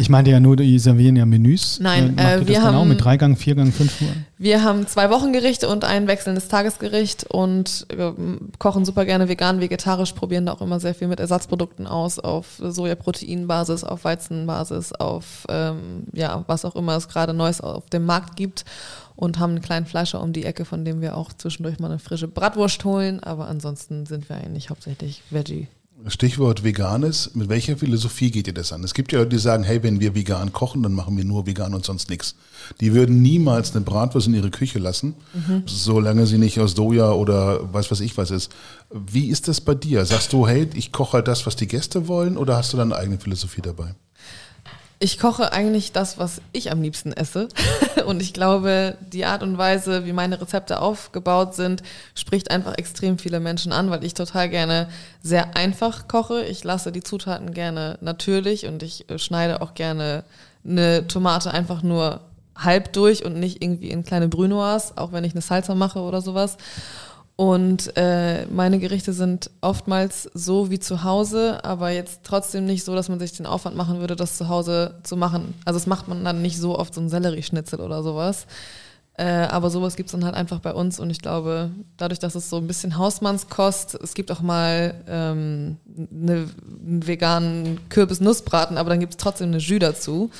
[0.00, 1.80] ich meinte ja nur, die servieren ja Menüs.
[1.82, 4.08] Nein, äh, das wir dann haben- auch mit Dreigang, Viergang, Fünf Uhr?
[4.38, 8.12] Wir haben zwei Wochengerichte und ein wechselndes Tagesgericht und äh,
[8.58, 12.58] kochen super gerne vegan, vegetarisch, probieren da auch immer sehr viel mit Ersatzprodukten aus, auf
[12.58, 18.36] Sojaproteinbasis, auf Weizenbasis, auf ähm, ja, was auch immer es gerade Neues auf dem Markt
[18.36, 18.64] gibt
[19.16, 21.98] und haben einen kleinen Fleischer um die Ecke, von dem wir auch zwischendurch mal eine
[21.98, 25.68] frische Bratwurst holen, aber ansonsten sind wir eigentlich hauptsächlich Veggie.
[26.08, 27.30] Stichwort Veganes.
[27.34, 28.84] Mit welcher Philosophie geht ihr das an?
[28.84, 31.46] Es gibt ja Leute, die sagen, hey, wenn wir vegan kochen, dann machen wir nur
[31.46, 32.36] vegan und sonst nichts.
[32.80, 35.14] Die würden niemals eine Bratwurst in ihre Küche lassen,
[35.64, 38.52] solange sie nicht aus Soja oder weiß was ich was ist.
[38.92, 40.04] Wie ist das bei dir?
[40.04, 42.94] Sagst du, hey, ich koche halt das, was die Gäste wollen, oder hast du deine
[42.94, 43.94] eigene Philosophie dabei?
[44.98, 47.48] Ich koche eigentlich das, was ich am liebsten esse.
[48.06, 51.82] Und ich glaube, die Art und Weise, wie meine Rezepte aufgebaut sind,
[52.14, 54.88] spricht einfach extrem viele Menschen an, weil ich total gerne
[55.22, 56.42] sehr einfach koche.
[56.44, 60.24] Ich lasse die Zutaten gerne natürlich und ich äh, schneide auch gerne
[60.64, 62.20] eine Tomate einfach nur
[62.56, 66.22] halb durch und nicht irgendwie in kleine Brunoise, auch wenn ich eine Salsa mache oder
[66.22, 66.56] sowas.
[67.36, 72.94] Und äh, meine Gerichte sind oftmals so wie zu Hause, aber jetzt trotzdem nicht so,
[72.94, 75.52] dass man sich den Aufwand machen würde, das zu Hause zu machen.
[75.66, 78.46] Also das macht man dann nicht so oft so ein Sellerieschnitzel oder sowas.
[79.18, 82.50] Äh, aber sowas gibt's dann halt einfach bei uns und ich glaube, dadurch, dass es
[82.50, 86.48] so ein bisschen Hausmannskost, es gibt auch mal ähm, eine,
[86.86, 90.30] einen veganen Kürbis-Nussbraten, aber dann gibt's trotzdem eine Jus dazu.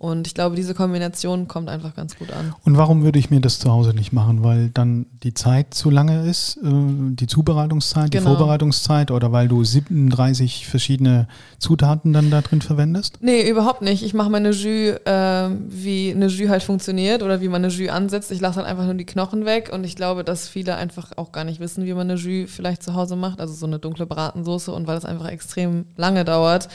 [0.00, 2.54] Und ich glaube, diese Kombination kommt einfach ganz gut an.
[2.64, 4.44] Und warum würde ich mir das zu Hause nicht machen?
[4.44, 8.36] Weil dann die Zeit zu lange ist, äh, die Zubereitungszeit, die Genau.
[8.36, 11.26] Vorbereitungszeit oder weil du 37 verschiedene
[11.58, 13.18] Zutaten dann da drin verwendest?
[13.22, 14.04] Nee, überhaupt nicht.
[14.04, 17.88] Ich mache meine Jus, äh, wie eine Jus halt funktioniert oder wie man eine Jus
[17.90, 18.30] ansetzt.
[18.30, 21.32] Ich lasse halt einfach nur die Knochen weg und ich glaube, dass viele einfach auch
[21.32, 23.40] gar nicht wissen, wie man eine Jus vielleicht zu Hause macht.
[23.40, 26.68] Also so eine dunkle Bratensoße und weil es einfach extrem lange dauert,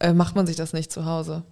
[0.00, 1.44] äh, macht man sich das nicht zu Hause.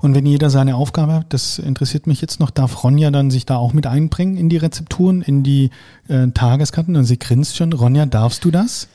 [0.00, 3.46] Und wenn jeder seine Aufgabe hat, das interessiert mich jetzt noch, darf Ronja dann sich
[3.46, 5.70] da auch mit einbringen in die Rezepturen, in die
[6.08, 6.96] äh, Tageskarten?
[6.96, 7.72] Und sie grinst schon.
[7.72, 8.88] Ronja, darfst du das?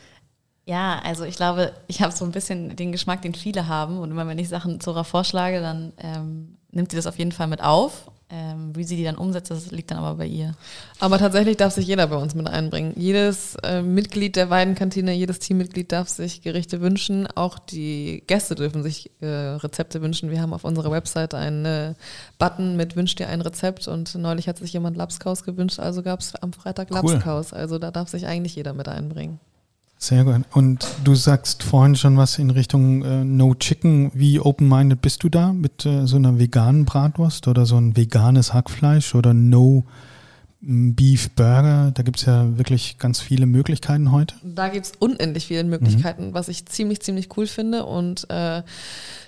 [0.65, 3.97] Ja, also ich glaube, ich habe so ein bisschen den Geschmack, den viele haben.
[3.97, 7.47] Und immer wenn ich Sachen Zora vorschlage, dann ähm, nimmt sie das auf jeden Fall
[7.47, 8.11] mit auf.
[8.31, 10.53] Ähm, wie sie die dann umsetzt, das liegt dann aber bei ihr.
[10.99, 12.93] Aber tatsächlich darf sich jeder bei uns mit einbringen.
[12.95, 17.25] Jedes äh, Mitglied der Weidenkantine, jedes Teammitglied darf sich Gerichte wünschen.
[17.25, 20.29] Auch die Gäste dürfen sich äh, Rezepte wünschen.
[20.29, 21.93] Wir haben auf unserer Website einen äh,
[22.37, 26.19] Button mit Wünsch dir ein Rezept und neulich hat sich jemand Lapskaus gewünscht, also gab
[26.19, 27.13] es am Freitag Cool.
[27.13, 27.51] Lapskaus.
[27.51, 29.39] Also da darf sich eigentlich jeder mit einbringen.
[30.01, 30.45] Sehr gut.
[30.53, 34.11] Und du sagst vorhin schon was in Richtung äh, No Chicken.
[34.13, 38.53] Wie open-minded bist du da mit äh, so einer veganen Bratwurst oder so ein veganes
[38.53, 39.83] Hackfleisch oder No m,
[40.61, 41.91] Beef Burger?
[41.93, 44.35] Da gibt's ja wirklich ganz viele Möglichkeiten heute.
[44.43, 47.85] Da gibt's unendlich viele Möglichkeiten, was ich ziemlich, ziemlich cool finde.
[47.85, 48.63] Und äh,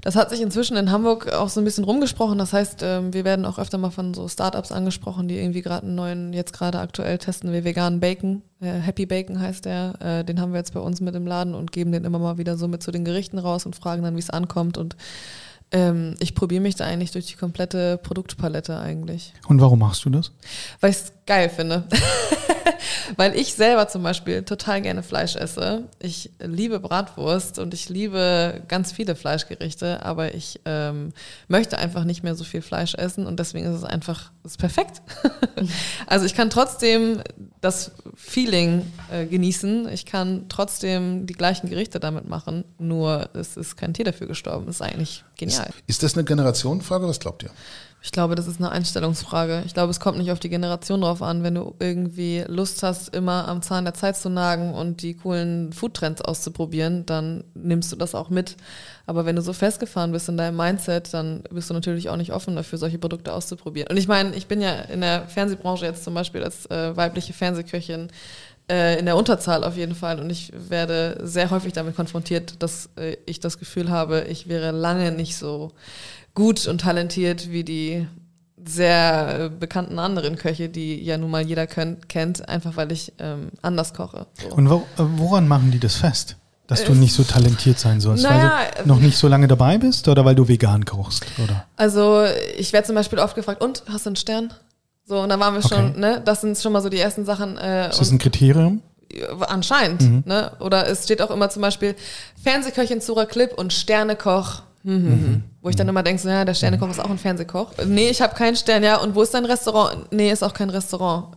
[0.02, 2.38] das hat sich inzwischen in Hamburg auch so ein bisschen rumgesprochen.
[2.38, 5.88] Das heißt, ähm, wir werden auch öfter mal von so Startups angesprochen, die irgendwie gerade
[5.88, 8.42] einen neuen, jetzt gerade aktuell testen wir veganen Bacon.
[8.60, 9.94] Äh, Happy Bacon heißt der.
[10.02, 12.40] Äh, den haben wir jetzt bei uns mit im Laden und geben den immer mal
[12.40, 14.78] wieder so mit zu den Gerichten raus und fragen dann, wie es ankommt.
[14.78, 14.98] Und
[15.72, 19.34] ähm, ich probiere mich da eigentlich durch die komplette Produktpalette eigentlich.
[19.48, 20.32] Und warum machst du das?
[20.82, 21.86] Weil ich es geil finde.
[23.16, 25.86] Weil ich selber zum Beispiel total gerne Fleisch esse.
[26.00, 31.14] Ich liebe Bratwurst und ich liebe ganz viele Fleischgerichte, aber ich ähm,
[31.48, 35.02] möchte einfach nicht mehr so viel Fleisch essen und deswegen ist es einfach ist perfekt.
[36.06, 37.22] also ich kann trotzdem
[37.62, 39.88] das Feeling äh, genießen.
[39.88, 44.66] Ich kann trotzdem die gleichen Gerichte damit machen, nur es ist kein Tier dafür gestorben.
[44.66, 45.70] Das ist eigentlich genial.
[45.88, 47.08] Ist das eine Generationenfrage?
[47.08, 47.52] Was glaubt ihr?
[48.04, 49.62] Ich glaube, das ist eine Einstellungsfrage.
[49.68, 51.44] Ich glaube, es kommt nicht auf die Generation drauf an.
[51.44, 55.72] Wenn du irgendwie Lust hast, immer am Zahn der Zeit zu nagen und die coolen
[55.72, 58.58] Foodtrends auszuprobieren, dann nimmst du das auch mit.
[59.06, 62.34] Aber wenn du so festgefahren bist in deinem Mindset, dann bist du natürlich auch nicht
[62.34, 63.90] offen dafür, solche Produkte auszuprobieren.
[63.92, 67.34] Und ich meine, ich bin ja in der Fernsehbranche jetzt zum Beispiel als äh, weibliche
[67.34, 68.08] Fernsehköchin
[68.68, 70.20] äh, in der Unterzahl auf jeden Fall.
[70.20, 74.72] Und ich werde sehr häufig damit konfrontiert, dass äh, ich das Gefühl habe, ich wäre
[74.72, 75.72] lange nicht so
[76.34, 78.08] gut und talentiert wie die
[78.64, 83.12] sehr äh, bekannten anderen Köche, die ja nun mal jeder könnt, kennt, einfach weil ich
[83.20, 84.28] ähm, anders koche.
[84.42, 84.56] So.
[84.56, 86.38] Und wo, äh, woran machen die das fest?
[86.68, 89.78] Dass du nicht so talentiert sein sollst, naja, weil du noch nicht so lange dabei
[89.78, 91.66] bist oder weil du vegan kochst, oder?
[91.76, 92.24] Also
[92.58, 94.54] ich werde zum Beispiel oft gefragt, und hast du einen Stern?
[95.04, 96.00] So, und dann waren wir schon, Okay.
[96.00, 97.58] ne, das sind schon mal so die ersten Sachen.
[97.58, 98.82] Äh, Ist das ein Kriterium?
[99.42, 100.54] anscheinend, ne?
[100.62, 101.96] Oder es steht auch immer zum Beispiel
[102.42, 104.62] Fernsehköchin Zura Clip und Sternekoch.
[104.84, 105.44] Hm, hm, hm.
[105.62, 107.74] Wo ich dann immer denke, so, ja, der Sternekoch ist auch ein Fernsehkoch.
[107.86, 108.98] Nee, ich habe keinen Stern, ja.
[108.98, 110.12] Und wo ist dein Restaurant?
[110.12, 111.36] Nee, ist auch kein Restaurant.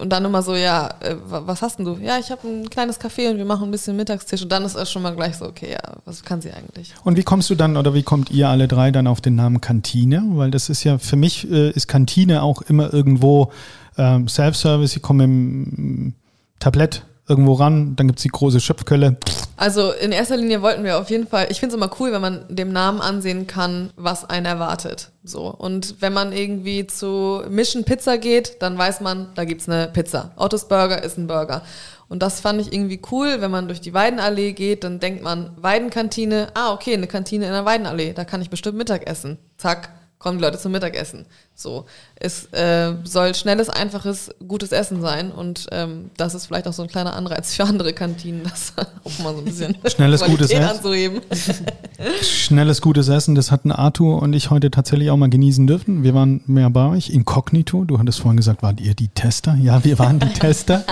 [0.00, 1.96] und dann immer so, ja, äh, wa- was hast denn du?
[2.00, 4.42] Ja, ich habe ein kleines Café und wir machen ein bisschen Mittagstisch.
[4.42, 6.94] Und dann ist es schon mal gleich so, okay, ja, was kann sie eigentlich?
[7.04, 9.60] Und wie kommst du dann oder wie kommt ihr alle drei dann auf den Namen
[9.60, 10.22] Kantine?
[10.34, 13.50] Weil das ist ja, für mich äh, ist Kantine auch immer irgendwo
[13.98, 14.94] ähm, Self-Service.
[14.96, 16.14] Ich komme im
[16.60, 19.16] Tablett irgendwo ran, dann gibt's die große Schöpfkölle.
[19.56, 22.20] Also in erster Linie wollten wir auf jeden Fall, ich finde es immer cool, wenn
[22.20, 25.10] man dem Namen ansehen kann, was einen erwartet.
[25.24, 25.46] So.
[25.46, 30.32] Und wenn man irgendwie zu Mission Pizza geht, dann weiß man, da gibt's eine Pizza.
[30.36, 31.62] Ottos Burger ist ein Burger.
[32.08, 35.50] Und das fand ich irgendwie cool, wenn man durch die Weidenallee geht, dann denkt man,
[35.56, 39.38] Weidenkantine, ah, okay, eine Kantine in der Weidenallee, da kann ich bestimmt Mittag essen.
[39.56, 39.88] Zack,
[40.22, 41.26] kommen die Leute zum Mittagessen.
[41.54, 41.84] So.
[42.16, 46.82] Es äh, soll schnelles, einfaches, gutes Essen sein und ähm, das ist vielleicht auch so
[46.82, 48.72] ein kleiner Anreiz für andere Kantinen, das
[49.04, 50.64] auch mal so ein bisschen Schnelles, gutes Essen.
[50.64, 51.20] anzuheben.
[52.22, 56.02] Schnelles, gutes Essen, das hatten Arthur und ich heute tatsächlich auch mal genießen dürfen.
[56.02, 57.84] Wir waren mehr bei euch, inkognito.
[57.84, 59.54] Du hattest vorhin gesagt, wart ihr die Tester?
[59.60, 60.84] Ja, wir waren die Tester.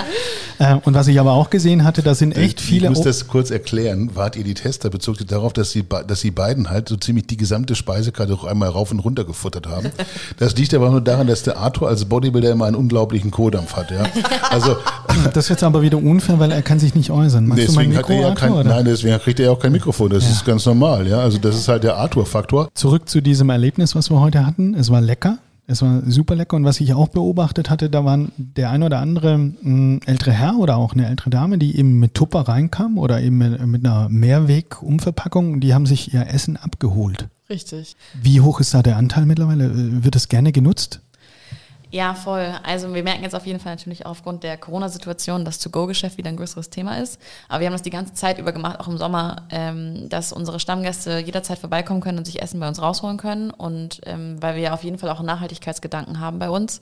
[0.58, 2.88] äh, und was ich aber auch gesehen hatte, da sind echt viele...
[2.88, 4.10] Ich muss das kurz erklären.
[4.14, 4.90] Wart ihr die Tester?
[4.90, 8.34] Bezog sich darauf, dass die, be- dass die beiden halt so ziemlich die gesamte Speisekarte
[8.34, 9.90] auch einmal rauf und runter gefuttert haben.
[10.38, 13.90] Das liegt aber nur daran, dass der Arthur als Bodybuilder immer einen unglaublichen Kodampf hat.
[13.90, 14.04] Ja?
[14.50, 14.76] Also
[15.32, 17.46] das ist jetzt aber wieder unfair, weil er kann sich nicht äußern.
[17.46, 18.64] Machst deswegen hat Mikro, er ja Arthur, kein, oder?
[18.64, 20.10] nein, deswegen kriegt er ja auch kein Mikrofon.
[20.10, 20.30] Das Ja.
[20.30, 21.06] ist ganz normal.
[21.06, 21.18] Ja?
[21.20, 22.68] Also das ist halt der Arthur-Faktor.
[22.74, 24.74] Zurück zu diesem Erlebnis, was wir heute hatten.
[24.74, 25.38] Es war lecker.
[25.66, 26.56] Es war super lecker.
[26.56, 30.56] Und was ich auch beobachtet hatte, da waren der ein oder andere mh, ältere Herr
[30.58, 34.08] oder auch eine ältere Dame, die eben mit Tupper reinkam oder eben mit, mit einer
[34.08, 37.28] Mehrweg-Umverpackung die haben sich ihr Essen abgeholt.
[37.50, 37.96] Richtig.
[38.14, 39.64] Wie hoch ist da der Anteil mittlerweile?
[39.64, 41.00] Äh, Wird das gerne genutzt?
[41.92, 42.54] Ja, voll.
[42.62, 46.28] Also wir merken jetzt auf jeden Fall natürlich auch aufgrund der Corona-Situation, dass To-Go-Geschäft wieder
[46.28, 47.20] ein größeres Thema ist.
[47.48, 50.60] Aber wir haben das die ganze Zeit über gemacht, auch im Sommer, ähm, dass unsere
[50.60, 53.50] Stammgäste jederzeit vorbeikommen können und sich Essen bei uns rausholen können.
[53.50, 56.78] Und ähm, weil wir ja auf jeden Fall auch einen Nachhaltigkeitsgedanken haben bei uns,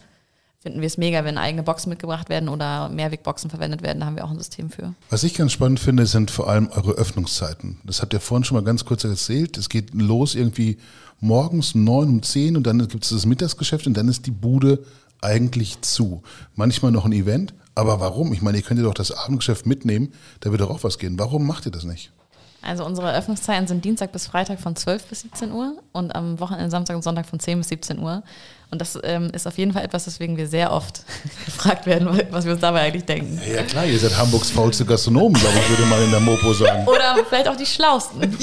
[0.60, 4.00] finden wir es mega, wenn eigene Boxen mitgebracht werden oder Mehrwegboxen verwendet werden.
[4.00, 4.94] Da haben wir auch ein System für.
[5.10, 7.78] Was ich ganz spannend finde, sind vor allem eure Öffnungszeiten.
[7.84, 9.56] Das habt ihr vorhin schon mal ganz kurz erzählt.
[9.56, 10.78] Es geht los irgendwie
[11.20, 14.30] morgens um neun, um zehn und dann gibt es das Mittagsgeschäft und dann ist die
[14.30, 14.84] Bude
[15.20, 16.22] eigentlich zu.
[16.54, 18.32] Manchmal noch ein Event, aber warum?
[18.32, 21.18] Ich meine, ihr könnt ja doch das Abendgeschäft mitnehmen, da wird doch auch was gehen.
[21.18, 22.12] Warum macht ihr das nicht?
[22.60, 26.70] Also unsere Öffnungszeiten sind Dienstag bis Freitag von 12 bis 17 Uhr und am Wochenende
[26.70, 28.22] Samstag und Sonntag von 10 bis 17 Uhr.
[28.70, 31.02] Und das ähm, ist auf jeden Fall etwas, weswegen wir sehr oft
[31.46, 33.40] gefragt werden, was wir uns dabei eigentlich denken.
[33.46, 36.52] Ja, ja klar, ihr seid Hamburgs faulste Gastronomen, glaube ich, würde man in der Mopo
[36.52, 36.86] sagen.
[36.86, 38.20] Oder vielleicht auch die Schlausten.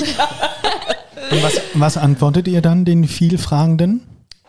[1.31, 4.01] Und was, was antwortet ihr dann den vielfragenden?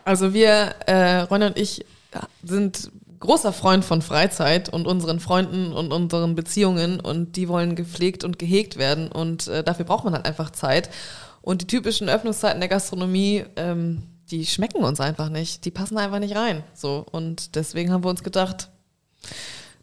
[0.04, 1.84] Also wir, äh, Ronja und ich,
[2.14, 7.74] ja, sind großer Freund von Freizeit und unseren Freunden und unseren Beziehungen und die wollen
[7.74, 10.90] gepflegt und gehegt werden und äh, dafür braucht man halt einfach Zeit.
[11.40, 16.18] Und die typischen Öffnungszeiten der Gastronomie, ähm, die schmecken uns einfach nicht, die passen einfach
[16.18, 16.62] nicht rein.
[16.74, 18.70] So und deswegen haben wir uns gedacht,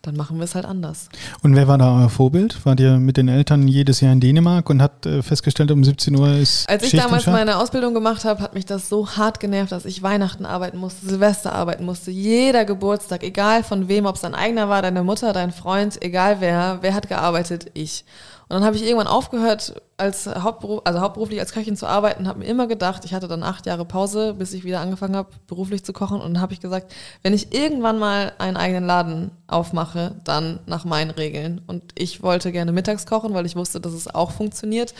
[0.03, 1.07] dann machen wir es halt anders.
[1.43, 2.65] Und wer war da euer Vorbild?
[2.65, 6.17] Wart ihr mit den Eltern jedes Jahr in Dänemark und hat äh, festgestellt, um 17
[6.17, 9.39] Uhr ist Als ich Schicht damals meine Ausbildung gemacht habe, hat mich das so hart
[9.39, 14.15] genervt, dass ich Weihnachten arbeiten musste, Silvester arbeiten musste, jeder Geburtstag, egal von wem, ob
[14.15, 18.03] es dein eigener war, deine Mutter, dein Freund, egal wer, wer hat gearbeitet, ich.
[18.43, 22.39] Und dann habe ich irgendwann aufgehört, als Hauptberuf, also hauptberuflich als Köchin zu arbeiten, habe
[22.39, 25.85] mir immer gedacht, ich hatte dann acht Jahre Pause, bis ich wieder angefangen habe, beruflich
[25.85, 26.19] zu kochen.
[26.19, 30.85] Und dann habe ich gesagt, wenn ich irgendwann mal einen eigenen Laden aufmache, dann nach
[30.85, 31.61] meinen Regeln.
[31.67, 34.93] Und ich wollte gerne mittags kochen, weil ich wusste, dass es auch funktioniert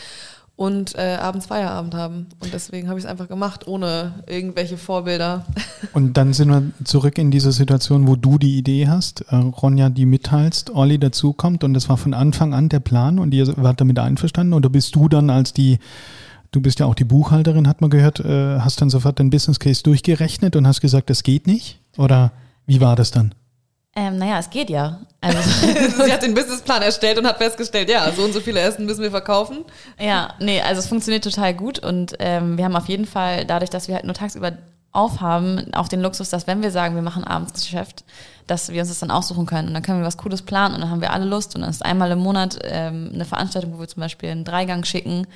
[0.56, 2.26] und äh, abends Feierabend haben.
[2.40, 5.44] Und deswegen habe ich es einfach gemacht, ohne irgendwelche Vorbilder.
[5.92, 9.90] Und dann sind wir zurück in diese Situation, wo du die Idee hast, äh, Ronja
[9.90, 13.80] die mitteilst, Olli dazukommt und das war von Anfang an der Plan und ihr wart
[13.80, 15.78] damit einverstanden oder bist du dann als die,
[16.52, 19.60] du bist ja auch die Buchhalterin, hat man gehört, äh, hast dann sofort den Business
[19.60, 21.80] Case durchgerechnet und hast gesagt, das geht nicht?
[21.96, 22.32] Oder
[22.66, 23.34] wie war das dann?
[23.96, 25.00] Ähm, naja, es geht ja.
[25.20, 25.38] Also,
[26.04, 29.02] Sie hat den Businessplan erstellt und hat festgestellt, ja, so und so viele Essen müssen
[29.02, 29.64] wir verkaufen.
[29.98, 33.70] ja, nee, also es funktioniert total gut und ähm, wir haben auf jeden Fall, dadurch,
[33.70, 34.52] dass wir halt nur tagsüber
[34.90, 38.04] aufhaben, auch den Luxus, dass wenn wir sagen, wir machen abends Geschäft,
[38.46, 40.80] dass wir uns das dann aussuchen können und dann können wir was Cooles planen und
[40.80, 43.80] dann haben wir alle Lust und dann ist einmal im Monat ähm, eine Veranstaltung, wo
[43.80, 45.26] wir zum Beispiel einen Dreigang schicken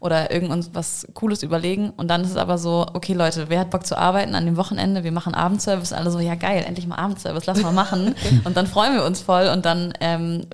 [0.00, 3.70] oder irgend was Cooles überlegen und dann ist es aber so, okay Leute, wer hat
[3.70, 5.04] Bock zu arbeiten an dem Wochenende?
[5.04, 8.66] Wir machen Abendservice, alle so, ja geil, endlich mal Abendservice, lass mal machen und dann
[8.66, 10.46] freuen wir uns voll und dann ähm,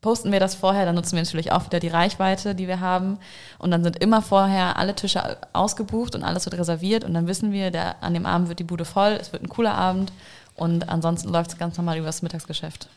[0.00, 3.18] posten wir das vorher, dann nutzen wir natürlich auch wieder die Reichweite, die wir haben.
[3.58, 7.04] Und dann sind immer vorher alle Tische ausgebucht und alles wird reserviert.
[7.04, 9.48] Und dann wissen wir, der, an dem Abend wird die Bude voll, es wird ein
[9.48, 10.12] cooler Abend.
[10.54, 12.88] Und ansonsten läuft es ganz normal über das Mittagsgeschäft.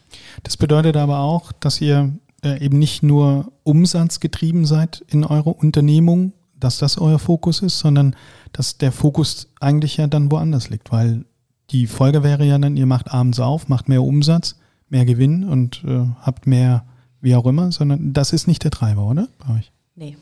[0.43, 2.11] Das bedeutet aber auch, dass ihr
[2.43, 8.15] äh, eben nicht nur umsatzgetrieben seid in eurer Unternehmung, dass das euer Fokus ist, sondern
[8.51, 11.25] dass der Fokus eigentlich ja dann woanders liegt, weil
[11.71, 14.57] die Folge wäre ja dann, ihr macht abends auf, macht mehr Umsatz,
[14.89, 16.85] mehr Gewinn und äh, habt mehr,
[17.21, 19.27] wie auch immer, sondern das ist nicht der Treiber, oder?
[19.39, 19.71] Bei euch?
[19.95, 20.17] Nee.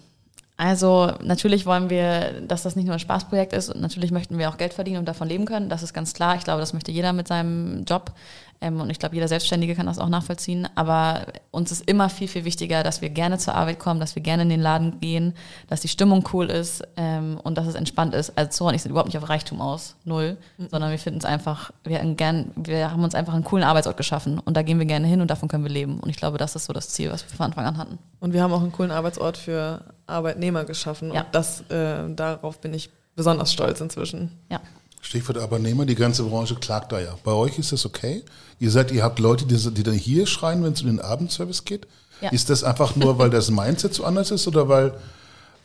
[0.60, 4.50] Also natürlich wollen wir, dass das nicht nur ein Spaßprojekt ist und natürlich möchten wir
[4.50, 5.70] auch Geld verdienen und davon leben können.
[5.70, 6.36] Das ist ganz klar.
[6.36, 8.12] Ich glaube, das möchte jeder mit seinem Job.
[8.60, 10.68] Ähm, und ich glaube, jeder Selbstständige kann das auch nachvollziehen.
[10.76, 14.22] Aber uns ist immer viel, viel wichtiger, dass wir gerne zur Arbeit kommen, dass wir
[14.22, 15.34] gerne in den Laden gehen,
[15.70, 18.38] dass die Stimmung cool ist ähm, und dass es entspannt ist.
[18.38, 20.68] Also Zora und ich sind überhaupt nicht auf Reichtum aus, null, mhm.
[20.70, 24.40] sondern wir finden es einfach, wir, gern, wir haben uns einfach einen coolen Arbeitsort geschaffen
[24.40, 26.02] und da gehen wir gerne hin und davon können wir leben.
[26.02, 27.98] Und ich glaube, das ist so das Ziel, was wir von Anfang an hatten.
[28.20, 31.14] Und wir haben auch einen coolen Arbeitsort für Arbeitnehmer geschaffen.
[31.14, 31.22] Ja.
[31.22, 34.32] Und das, äh, darauf bin ich besonders stolz inzwischen.
[34.50, 34.62] Ja.
[35.02, 37.16] Stichwort Arbeitnehmer, die ganze Branche klagt da ja.
[37.24, 38.24] Bei euch ist das okay?
[38.60, 41.64] Ihr seid, ihr habt Leute, die, die dann hier schreien, wenn es um den Abendservice
[41.64, 41.88] geht?
[42.22, 42.30] Ja.
[42.32, 44.94] Ist das einfach nur, weil das Mindset so anders ist oder weil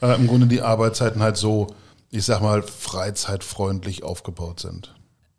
[0.00, 1.66] äh, im Grunde die Arbeitszeiten halt so,
[2.10, 4.94] ich sag mal, freizeitfreundlich aufgebaut sind?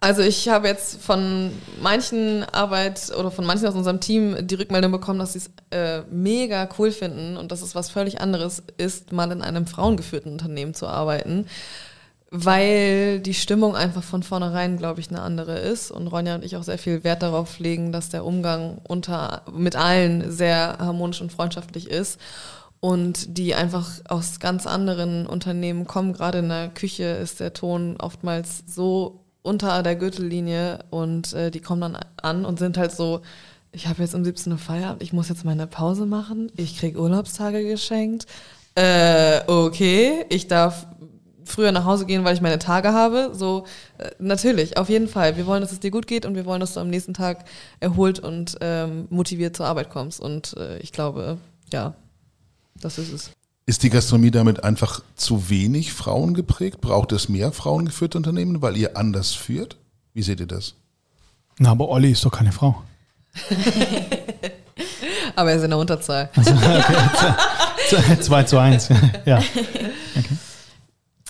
[0.05, 4.91] Also ich habe jetzt von manchen Arbeit oder von manchen aus unserem Team die Rückmeldung
[4.91, 9.13] bekommen, dass sie es äh, mega cool finden und dass es was völlig anderes ist,
[9.13, 11.47] mal in einem frauengeführten Unternehmen zu arbeiten
[12.29, 16.57] weil die Stimmung einfach von vornherein, glaube ich, eine andere ist und Ronja und ich
[16.57, 21.31] auch sehr viel Wert darauf legen, dass der Umgang unter, mit allen sehr harmonisch und
[21.31, 22.19] freundschaftlich ist
[22.79, 26.13] und die einfach aus ganz anderen Unternehmen kommen.
[26.13, 31.59] Gerade in der Küche ist der Ton oftmals so unter der Gürtellinie und äh, die
[31.59, 33.21] kommen dann an und sind halt so,
[33.71, 36.97] ich habe jetzt um 17 Uhr Feierabend, ich muss jetzt meine Pause machen, ich krieg
[36.97, 38.25] Urlaubstage geschenkt.
[38.75, 40.87] Äh, okay, ich darf
[41.45, 43.29] früher nach Hause gehen, weil ich meine Tage habe.
[43.33, 43.65] So,
[43.97, 45.37] äh, natürlich, auf jeden Fall.
[45.37, 47.45] Wir wollen, dass es dir gut geht und wir wollen, dass du am nächsten Tag
[47.79, 50.19] erholt und ähm, motiviert zur Arbeit kommst.
[50.19, 51.37] Und äh, ich glaube,
[51.71, 51.93] ja,
[52.81, 53.31] das ist es.
[53.67, 56.81] Ist die Gastronomie damit einfach zu wenig Frauen geprägt?
[56.81, 59.77] Braucht es mehr frauengeführte Unternehmen, weil ihr anders führt?
[60.13, 60.75] Wie seht ihr das?
[61.57, 62.83] Na, aber Olli ist doch keine Frau.
[65.35, 66.29] aber er ist in der Unterzahl.
[66.35, 68.15] Also, okay.
[68.21, 68.89] 2 zu 1.
[69.25, 69.41] ja.
[70.17, 70.37] Okay.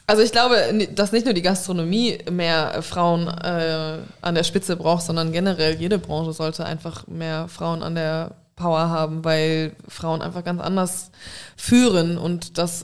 [0.05, 5.01] Also ich glaube, dass nicht nur die Gastronomie mehr Frauen äh, an der Spitze braucht,
[5.01, 10.43] sondern generell jede Branche sollte einfach mehr Frauen an der Power haben, weil Frauen einfach
[10.43, 11.11] ganz anders
[11.57, 12.83] führen und das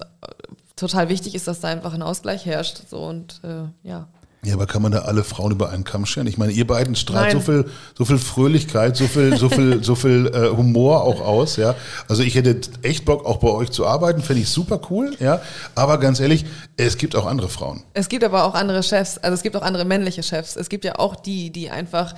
[0.75, 2.81] total wichtig ist, dass da einfach ein Ausgleich herrscht.
[2.89, 4.07] So und äh, ja.
[4.43, 6.25] Ja, aber kann man da alle Frauen über einen Kamm scheren?
[6.25, 9.93] Ich meine, ihr beiden strahlt so viel, so viel Fröhlichkeit, so viel, so viel, so
[9.93, 11.75] viel äh, Humor auch aus, ja.
[12.07, 15.41] Also ich hätte echt Bock, auch bei euch zu arbeiten, fände ich super cool, ja.
[15.75, 16.43] Aber ganz ehrlich,
[16.75, 17.84] es gibt auch andere Frauen.
[17.93, 20.55] Es gibt aber auch andere Chefs, also es gibt auch andere männliche Chefs.
[20.55, 22.15] Es gibt ja auch die, die einfach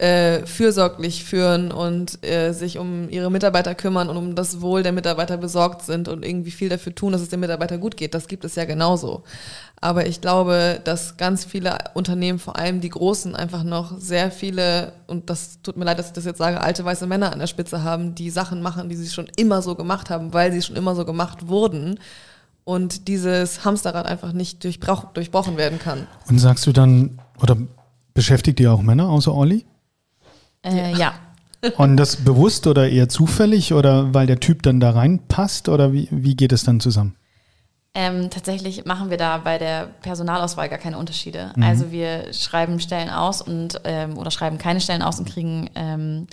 [0.00, 4.92] äh, fürsorglich führen und äh, sich um ihre Mitarbeiter kümmern und um das Wohl der
[4.92, 8.14] Mitarbeiter besorgt sind und irgendwie viel dafür tun, dass es den Mitarbeitern gut geht.
[8.14, 9.24] Das gibt es ja genauso.
[9.78, 14.94] Aber ich glaube, dass ganz viele Unternehmen, vor allem die großen, einfach noch sehr viele,
[15.06, 17.46] und das tut mir leid, dass ich das jetzt sage, alte weiße Männer an der
[17.46, 20.76] Spitze haben, die Sachen machen, die sie schon immer so gemacht haben, weil sie schon
[20.76, 22.00] immer so gemacht wurden
[22.64, 26.06] und dieses Hamsterrad einfach nicht durchbrochen werden kann.
[26.26, 27.58] Und sagst du dann, oder
[28.14, 29.66] beschäftigt ihr auch Männer außer Olli?
[30.64, 31.14] Äh, ja.
[31.76, 36.08] Und das bewusst oder eher zufällig oder weil der Typ dann da reinpasst oder wie,
[36.10, 37.16] wie geht es dann zusammen?
[37.92, 41.52] Ähm, tatsächlich machen wir da bei der Personalauswahl gar keine Unterschiede.
[41.56, 41.62] Mhm.
[41.62, 46.26] Also wir schreiben Stellen aus und ähm, oder schreiben keine Stellen aus und kriegen ähm,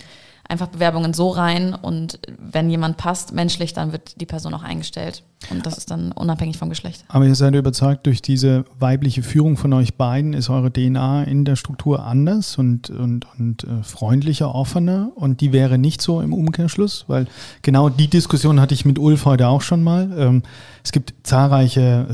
[0.48, 5.24] einfach Bewerbungen so rein und wenn jemand passt menschlich, dann wird die Person auch eingestellt.
[5.52, 7.06] Und das ist dann unabhängig vom Geschlecht.
[7.10, 11.46] Aber ihr seid überzeugt, durch diese weibliche Führung von euch beiden ist eure DNA in
[11.46, 16.34] der Struktur anders und, und, und äh, freundlicher, offener und die wäre nicht so im
[16.34, 17.28] Umkehrschluss, weil
[17.62, 20.12] genau die Diskussion hatte ich mit Ulf heute auch schon mal.
[20.18, 20.44] Ähm,
[20.84, 22.08] es gibt zahlreiche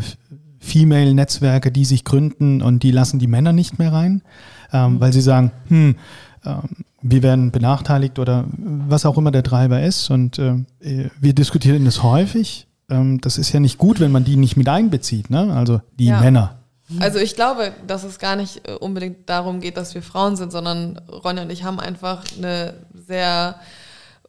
[0.59, 4.21] Female-Netzwerke, die sich gründen und die lassen die Männer nicht mehr rein,
[4.71, 4.99] ähm, mhm.
[4.99, 5.95] weil sie sagen, hm,
[6.45, 6.69] ähm,
[7.03, 10.09] wir werden benachteiligt oder was auch immer der Treiber ist.
[10.09, 10.63] Und äh,
[11.19, 12.67] wir diskutieren das häufig.
[12.89, 15.53] Ähm, das ist ja nicht gut, wenn man die nicht mit einbezieht, ne?
[15.53, 16.19] also die ja.
[16.19, 16.59] Männer.
[16.99, 20.51] Also ich glaube, dass es gar nicht äh, unbedingt darum geht, dass wir Frauen sind,
[20.51, 22.73] sondern Ronja und ich haben einfach eine
[23.07, 23.55] sehr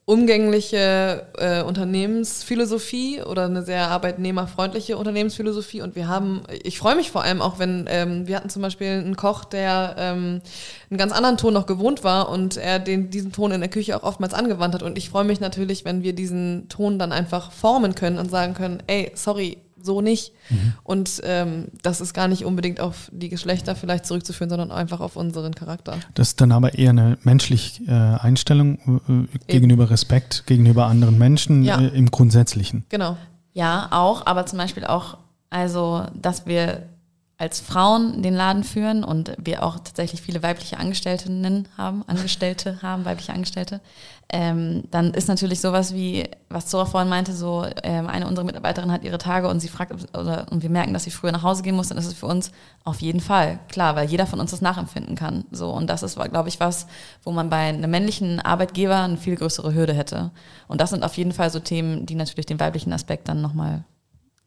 [0.06, 5.80] umgängliche äh, Unternehmensphilosophie oder eine sehr arbeitnehmerfreundliche Unternehmensphilosophie.
[5.80, 8.88] Und wir haben, ich freue mich vor allem auch, wenn ähm, wir hatten zum Beispiel
[8.88, 10.42] einen Koch, der ähm,
[10.90, 13.96] einen ganz anderen Ton noch gewohnt war und er den, diesen Ton in der Küche
[13.96, 14.82] auch oftmals angewandt hat.
[14.82, 18.52] Und ich freue mich natürlich, wenn wir diesen Ton dann einfach formen können und sagen
[18.52, 20.32] können, ey, sorry, so nicht.
[20.50, 20.74] Mhm.
[20.82, 25.16] Und ähm, das ist gar nicht unbedingt auf die Geschlechter vielleicht zurückzuführen, sondern einfach auf
[25.16, 25.98] unseren Charakter.
[26.14, 31.62] Das ist dann aber eher eine menschliche äh, Einstellung äh, gegenüber Respekt, gegenüber anderen Menschen
[31.62, 31.80] ja.
[31.80, 32.84] äh, im Grundsätzlichen.
[32.88, 33.16] Genau.
[33.52, 35.18] Ja, auch, aber zum Beispiel auch,
[35.50, 36.88] also, dass wir
[37.36, 43.04] als Frauen den Laden führen und wir auch tatsächlich viele weibliche Angestellten haben, Angestellte haben,
[43.04, 43.80] weibliche Angestellte,
[44.28, 48.94] ähm, dann ist natürlich sowas wie, was Zora vorhin meinte, so ähm, eine unserer Mitarbeiterinnen
[48.94, 51.62] hat ihre Tage und sie fragt, oder, und wir merken, dass sie früher nach Hause
[51.62, 52.50] gehen muss, dann ist es für uns
[52.84, 55.44] auf jeden Fall klar, weil jeder von uns das nachempfinden kann.
[55.50, 56.86] So und das ist, glaube ich, was,
[57.22, 60.30] wo man bei einem männlichen Arbeitgeber eine viel größere Hürde hätte.
[60.68, 63.84] Und das sind auf jeden Fall so Themen, die natürlich den weiblichen Aspekt dann nochmal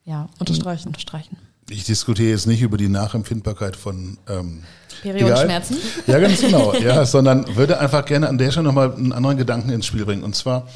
[0.04, 0.88] ja, unterstreichen.
[0.88, 1.36] unterstreichen.
[1.70, 4.62] Ich diskutiere jetzt nicht über die Nachempfindbarkeit von ähm,
[5.02, 5.76] Periodenschmerzen.
[6.06, 6.74] Ja, ganz genau.
[6.74, 10.22] ja, sondern würde einfach gerne an der Stelle nochmal einen anderen Gedanken ins Spiel bringen.
[10.22, 10.66] Und zwar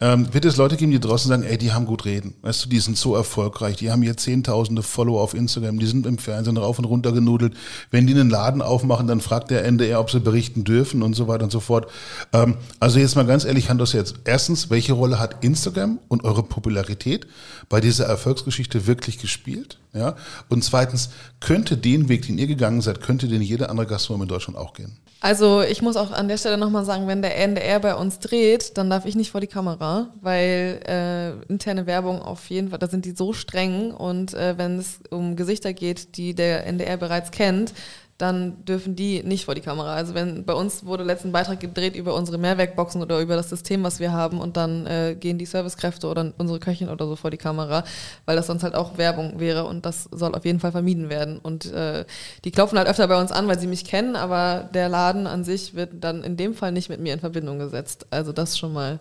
[0.00, 2.34] ähm, wird es Leute geben, die draußen sagen, ey, die haben gut reden.
[2.42, 6.06] Weißt du, die sind so erfolgreich, die haben hier zehntausende Follower auf Instagram, die sind
[6.06, 7.54] im Fernsehen rauf und runter genudelt.
[7.90, 11.28] Wenn die einen Laden aufmachen, dann fragt der NDR, ob sie berichten dürfen und so
[11.28, 11.90] weiter und so fort.
[12.32, 14.16] Ähm, also jetzt mal ganz ehrlich, Hand jetzt.
[14.24, 17.26] Erstens, welche Rolle hat Instagram und eure Popularität
[17.68, 19.78] bei dieser Erfolgsgeschichte wirklich gespielt?
[19.92, 20.16] Ja?
[20.48, 24.28] Und zweitens, könnte den Weg, den ihr gegangen seid, könnte den jeder andere Gastronom in
[24.28, 24.98] Deutschland auch gehen?
[25.20, 28.76] Also ich muss auch an der Stelle nochmal sagen, wenn der NDR bei uns dreht,
[28.76, 29.85] dann darf ich nicht vor die Kamera,
[30.20, 34.78] weil äh, interne Werbung auf jeden Fall, da sind die so streng und äh, wenn
[34.78, 37.72] es um Gesichter geht, die der NDR bereits kennt,
[38.18, 39.94] dann dürfen die nicht vor die Kamera.
[39.94, 43.84] Also wenn bei uns wurde letzten Beitrag gedreht über unsere Mehrwerkboxen oder über das System,
[43.84, 47.30] was wir haben und dann äh, gehen die Servicekräfte oder unsere Köchin oder so vor
[47.30, 47.84] die Kamera,
[48.24, 51.38] weil das sonst halt auch Werbung wäre und das soll auf jeden Fall vermieden werden.
[51.38, 52.06] Und äh,
[52.44, 55.44] die klopfen halt öfter bei uns an, weil sie mich kennen, aber der Laden an
[55.44, 58.06] sich wird dann in dem Fall nicht mit mir in Verbindung gesetzt.
[58.10, 58.98] Also das schon mal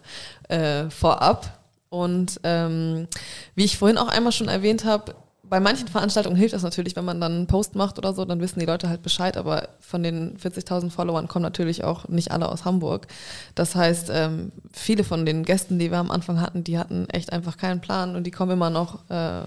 [0.49, 1.59] äh, vorab.
[1.89, 3.07] Und ähm,
[3.55, 5.15] wie ich vorhin auch einmal schon erwähnt habe,
[5.49, 8.39] bei manchen Veranstaltungen hilft das natürlich, wenn man dann einen Post macht oder so, dann
[8.39, 12.49] wissen die Leute halt Bescheid, aber von den 40.000 Followern kommen natürlich auch nicht alle
[12.49, 13.07] aus Hamburg.
[13.53, 17.31] Das heißt, ähm, viele von den Gästen, die wir am Anfang hatten, die hatten echt
[17.31, 19.41] einfach keinen Plan und die kommen immer noch äh,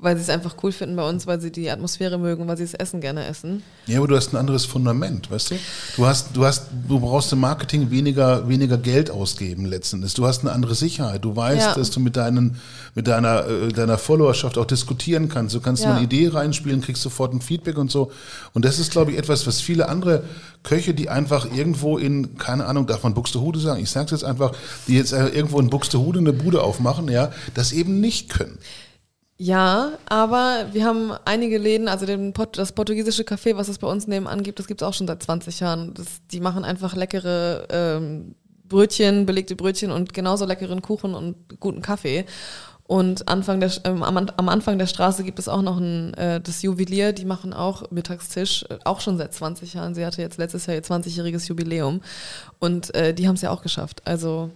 [0.00, 2.64] weil sie es einfach cool finden bei uns, weil sie die Atmosphäre mögen, weil sie
[2.64, 3.62] das Essen gerne essen.
[3.86, 5.54] Ja, aber du hast ein anderes Fundament, weißt du?
[5.96, 10.14] Du hast, du hast, du brauchst im Marketing weniger, weniger Geld ausgeben letzten Endes.
[10.14, 11.24] Du hast eine andere Sicherheit.
[11.24, 11.74] Du weißt, ja.
[11.74, 12.56] dass du mit deinen,
[12.94, 15.54] mit deiner, äh, deiner Followerschaft auch diskutieren kannst.
[15.54, 15.94] Du kannst ja.
[15.94, 18.10] eine Idee reinspielen, kriegst sofort ein Feedback und so.
[18.54, 20.24] Und das ist, glaube ich, etwas, was viele andere
[20.62, 23.82] Köche, die einfach irgendwo in, keine Ahnung, darf man Buxtehude sagen?
[23.82, 24.52] Ich sag's jetzt einfach,
[24.88, 28.58] die jetzt irgendwo in Buxtehude eine Bude aufmachen, ja, das eben nicht können.
[29.42, 34.06] Ja, aber wir haben einige Läden, also den das portugiesische Café, was es bei uns
[34.06, 35.94] nebenan gibt, das gibt es auch schon seit 20 Jahren.
[35.94, 38.34] Das, die machen einfach leckere ähm,
[38.68, 42.26] Brötchen, belegte Brötchen und genauso leckeren Kuchen und guten Kaffee.
[42.82, 46.42] Und Anfang der, ähm, am, am, Anfang der Straße gibt es auch noch ein, äh,
[46.42, 49.94] das Juwelier, die machen auch Mittagstisch, äh, auch schon seit 20 Jahren.
[49.94, 52.02] Sie hatte jetzt letztes Jahr ihr 20-jähriges Jubiläum
[52.58, 54.02] und äh, die haben es ja auch geschafft.
[54.04, 54.50] Also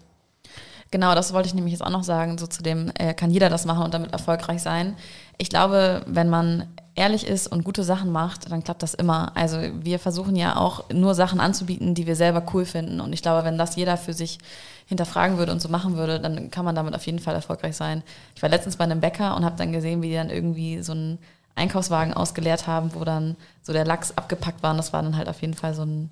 [0.95, 3.49] Genau, das wollte ich nämlich jetzt auch noch sagen, so zu dem, äh, kann jeder
[3.49, 4.95] das machen und damit erfolgreich sein.
[5.39, 9.33] Ich glaube, wenn man ehrlich ist und gute Sachen macht, dann klappt das immer.
[9.35, 13.01] Also wir versuchen ja auch nur Sachen anzubieten, die wir selber cool finden.
[13.01, 14.39] Und ich glaube, wenn das jeder für sich
[14.87, 18.05] hinterfragen würde und so machen würde, dann kann man damit auf jeden Fall erfolgreich sein.
[18.37, 20.93] Ich war letztens bei einem Bäcker und habe dann gesehen, wie die dann irgendwie so
[20.93, 21.19] einen
[21.57, 23.35] Einkaufswagen ausgeleert haben, wo dann
[23.65, 24.71] so der Lachs abgepackt war.
[24.71, 26.11] Und das war dann halt auf jeden Fall so ein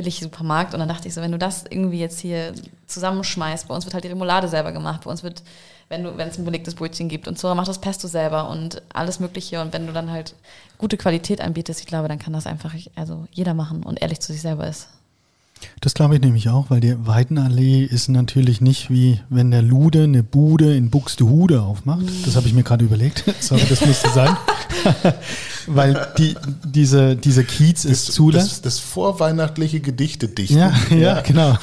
[0.00, 0.72] billig Supermarkt.
[0.72, 2.54] Und dann dachte ich so, wenn du das irgendwie jetzt hier
[2.86, 5.42] zusammenschmeißt, bei uns wird halt die Remoulade selber gemacht, bei uns wird,
[5.90, 8.82] wenn du, wenn es ein belegtes Brötchen gibt und Zora macht das Pesto selber und
[8.92, 9.60] alles Mögliche.
[9.60, 10.34] Und wenn du dann halt
[10.78, 14.32] gute Qualität anbietest, ich glaube, dann kann das einfach also jeder machen und ehrlich zu
[14.32, 14.88] sich selber ist.
[15.82, 20.04] Das glaube ich nämlich auch, weil die Weidenallee ist natürlich nicht wie wenn der Lude
[20.04, 22.06] eine Bude in Buxtehude aufmacht.
[22.24, 23.24] Das habe ich mir gerade überlegt.
[23.40, 24.34] Sorry, das musste sein.
[25.74, 28.50] weil die, diese, dieser Kiez ist das, zulässt.
[28.50, 30.58] Das, das vorweihnachtliche Gedichte dichten.
[30.58, 31.56] Ja, ja, ja, genau.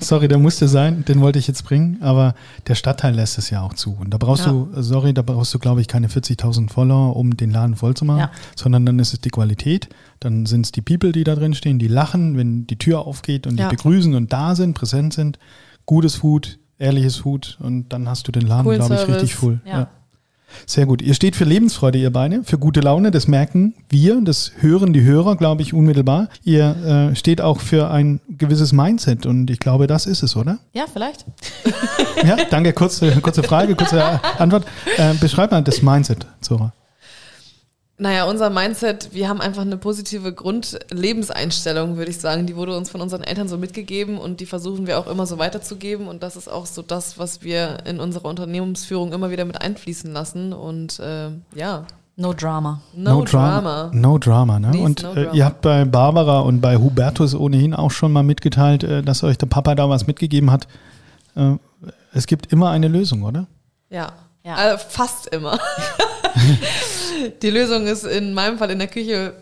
[0.00, 2.34] Sorry, der musste sein, den wollte ich jetzt bringen, aber
[2.66, 3.96] der Stadtteil lässt es ja auch zu.
[3.98, 4.52] Und da brauchst ja.
[4.52, 8.04] du, sorry, da brauchst du, glaube ich, keine 40.000 Follower, um den Laden voll zu
[8.04, 8.30] machen, ja.
[8.56, 9.88] sondern dann ist es die Qualität,
[10.20, 13.46] dann sind es die People, die da drin stehen, die lachen, wenn die Tür aufgeht
[13.46, 15.38] und die begrüßen und da sind, präsent sind.
[15.86, 19.60] Gutes Food, ehrliches Food und dann hast du den Laden, glaube ich, richtig voll.
[19.66, 19.88] ja.
[20.66, 21.02] Sehr gut.
[21.02, 23.10] Ihr steht für Lebensfreude, ihr beide, für gute Laune.
[23.10, 26.28] Das merken wir, das hören die Hörer, glaube ich, unmittelbar.
[26.44, 30.58] Ihr äh, steht auch für ein gewisses Mindset und ich glaube, das ist es, oder?
[30.72, 31.24] Ja, vielleicht.
[32.24, 32.72] ja, danke.
[32.72, 34.02] Kurze, kurze Frage, kurze
[34.38, 34.64] Antwort.
[34.96, 36.72] Äh, beschreib mal das Mindset, Zora.
[37.96, 42.44] Naja, unser Mindset, wir haben einfach eine positive Grundlebenseinstellung, würde ich sagen.
[42.44, 45.38] Die wurde uns von unseren Eltern so mitgegeben und die versuchen wir auch immer so
[45.38, 46.08] weiterzugeben.
[46.08, 50.12] Und das ist auch so das, was wir in unserer Unternehmensführung immer wieder mit einfließen
[50.12, 50.52] lassen.
[50.52, 51.84] Und äh, ja.
[52.16, 52.80] No Drama.
[52.94, 53.60] No, no Drama.
[53.60, 53.90] drama.
[53.92, 54.70] No Drama, ne?
[54.70, 58.24] Please, und no äh, ihr habt bei Barbara und bei Hubertus ohnehin auch schon mal
[58.24, 60.66] mitgeteilt, äh, dass euch der Papa da was mitgegeben hat.
[61.36, 61.52] Äh,
[62.12, 63.46] es gibt immer eine Lösung, oder?
[63.88, 64.12] Ja.
[64.44, 64.54] ja.
[64.56, 65.60] Also fast immer.
[67.30, 69.34] Die Lösung ist in meinem Fall in der Küche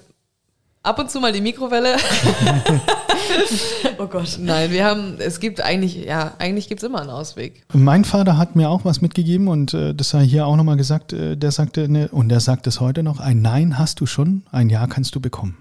[0.83, 1.97] ab und zu mal die Mikrowelle.
[3.99, 4.39] Oh Gott.
[4.41, 7.64] Nein, wir haben, es gibt eigentlich, ja, eigentlich gibt es immer einen Ausweg.
[7.72, 11.12] Mein Vater hat mir auch was mitgegeben und äh, das sei hier auch nochmal gesagt,
[11.12, 14.43] äh, der sagte, ne, und der sagt es heute noch, ein Nein hast du schon,
[14.51, 15.57] ein Ja kannst du bekommen.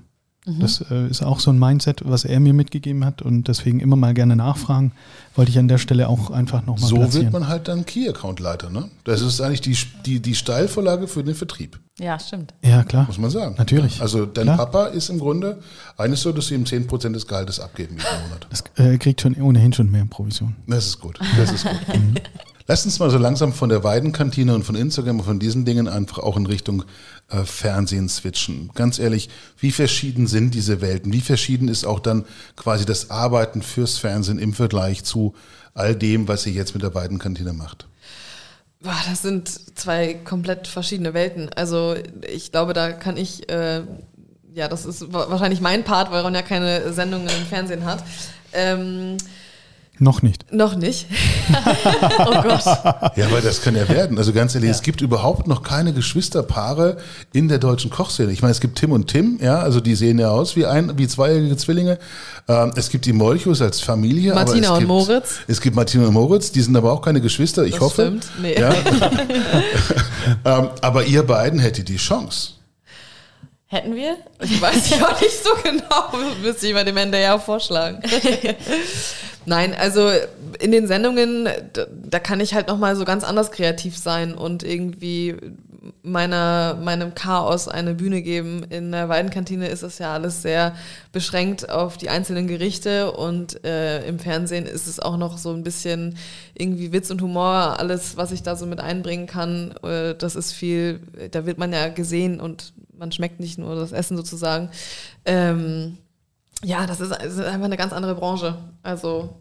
[0.59, 3.95] Das äh, ist auch so ein Mindset, was er mir mitgegeben hat und deswegen immer
[3.95, 4.91] mal gerne nachfragen.
[5.35, 7.25] Wollte ich an der Stelle auch einfach nochmal So platzieren.
[7.25, 8.89] wird man halt dann Key-Account-Leiter, ne?
[9.03, 12.55] Das ist eigentlich die, die, die Steilvorlage für den Vertrieb, Ja, stimmt.
[12.63, 13.05] ja, klar.
[13.05, 13.53] muss man sagen.
[13.59, 14.01] Natürlich.
[14.01, 14.57] Also dein Klar.
[14.57, 15.59] Papa ist im Grunde
[15.95, 18.47] eigentlich so, dass sie ihm 10% des Gehaltes abgeben jeden Monat.
[18.49, 20.55] Das äh, kriegt schon ohnehin schon mehr Provision.
[20.65, 21.19] Das ist gut.
[21.37, 21.75] Das ist gut.
[22.67, 25.87] Lass uns mal so langsam von der Weidenkantine und von Instagram und von diesen Dingen
[25.89, 26.83] einfach auch in Richtung
[27.31, 28.69] äh, Fernsehen switchen.
[28.75, 29.29] Ganz ehrlich,
[29.59, 31.13] wie verschieden sind diese Welten?
[31.13, 32.25] Wie verschieden ist auch dann
[32.55, 35.33] quasi das Arbeiten fürs Fernsehen im Vergleich zu
[35.73, 37.87] all dem, was ihr jetzt mit der Weidenkantine macht?
[38.81, 41.49] Boah, das sind zwei komplett verschiedene Welten.
[41.53, 41.95] Also
[42.27, 43.81] ich glaube, da kann ich, äh,
[44.53, 48.03] ja, das ist wa- wahrscheinlich mein Part, weil Ronja keine Sendungen im Fernsehen hat.
[48.53, 49.17] Ähm,
[50.01, 50.51] Noch nicht.
[50.51, 51.05] noch nicht.
[52.17, 52.63] Oh Gott.
[53.15, 54.17] Ja, aber das kann ja werden.
[54.17, 56.97] Also ganz ehrlich, es gibt überhaupt noch keine Geschwisterpaare
[57.33, 58.31] in der deutschen Kochszene.
[58.31, 60.97] Ich meine, es gibt Tim und Tim, ja, also die sehen ja aus wie ein,
[60.97, 61.99] wie zweijährige Zwillinge.
[62.47, 64.31] Ähm, es gibt die Molchos als Familie.
[64.31, 65.39] aber Martina es und gibt, Moritz.
[65.47, 68.01] Es gibt Martina und Moritz, die sind aber auch keine Geschwister, ich Das hoffe.
[68.03, 68.27] stimmt.
[68.41, 68.59] Nee.
[68.59, 68.73] Ja.
[70.45, 72.53] ähm, aber ihr beiden hättet die Chance.
[73.71, 74.17] Hätten wir?
[74.41, 78.01] Ich weiß ja auch nicht so genau, müsste ich mal dem NDR vorschlagen.
[79.45, 80.09] Nein, also
[80.59, 84.63] in den Sendungen, da, da kann ich halt nochmal so ganz anders kreativ sein und
[84.63, 85.37] irgendwie
[86.03, 88.65] meiner, meinem Chaos eine Bühne geben.
[88.69, 90.75] In der Weidenkantine ist es ja alles sehr
[91.13, 95.63] beschränkt auf die einzelnen Gerichte und äh, im Fernsehen ist es auch noch so ein
[95.63, 96.17] bisschen
[96.55, 100.51] irgendwie Witz und Humor, alles, was ich da so mit einbringen kann, äh, das ist
[100.51, 100.99] viel,
[101.31, 104.69] da wird man ja gesehen und man schmeckt nicht nur das Essen sozusagen.
[105.25, 105.97] Ähm,
[106.63, 108.55] ja, das ist, das ist einfach eine ganz andere Branche.
[108.83, 109.35] Also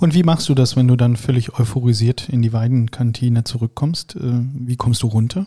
[0.00, 4.16] Und wie machst du das, wenn du dann völlig euphorisiert in die Weidenkantine zurückkommst?
[4.16, 5.46] Äh, Wie kommst du runter?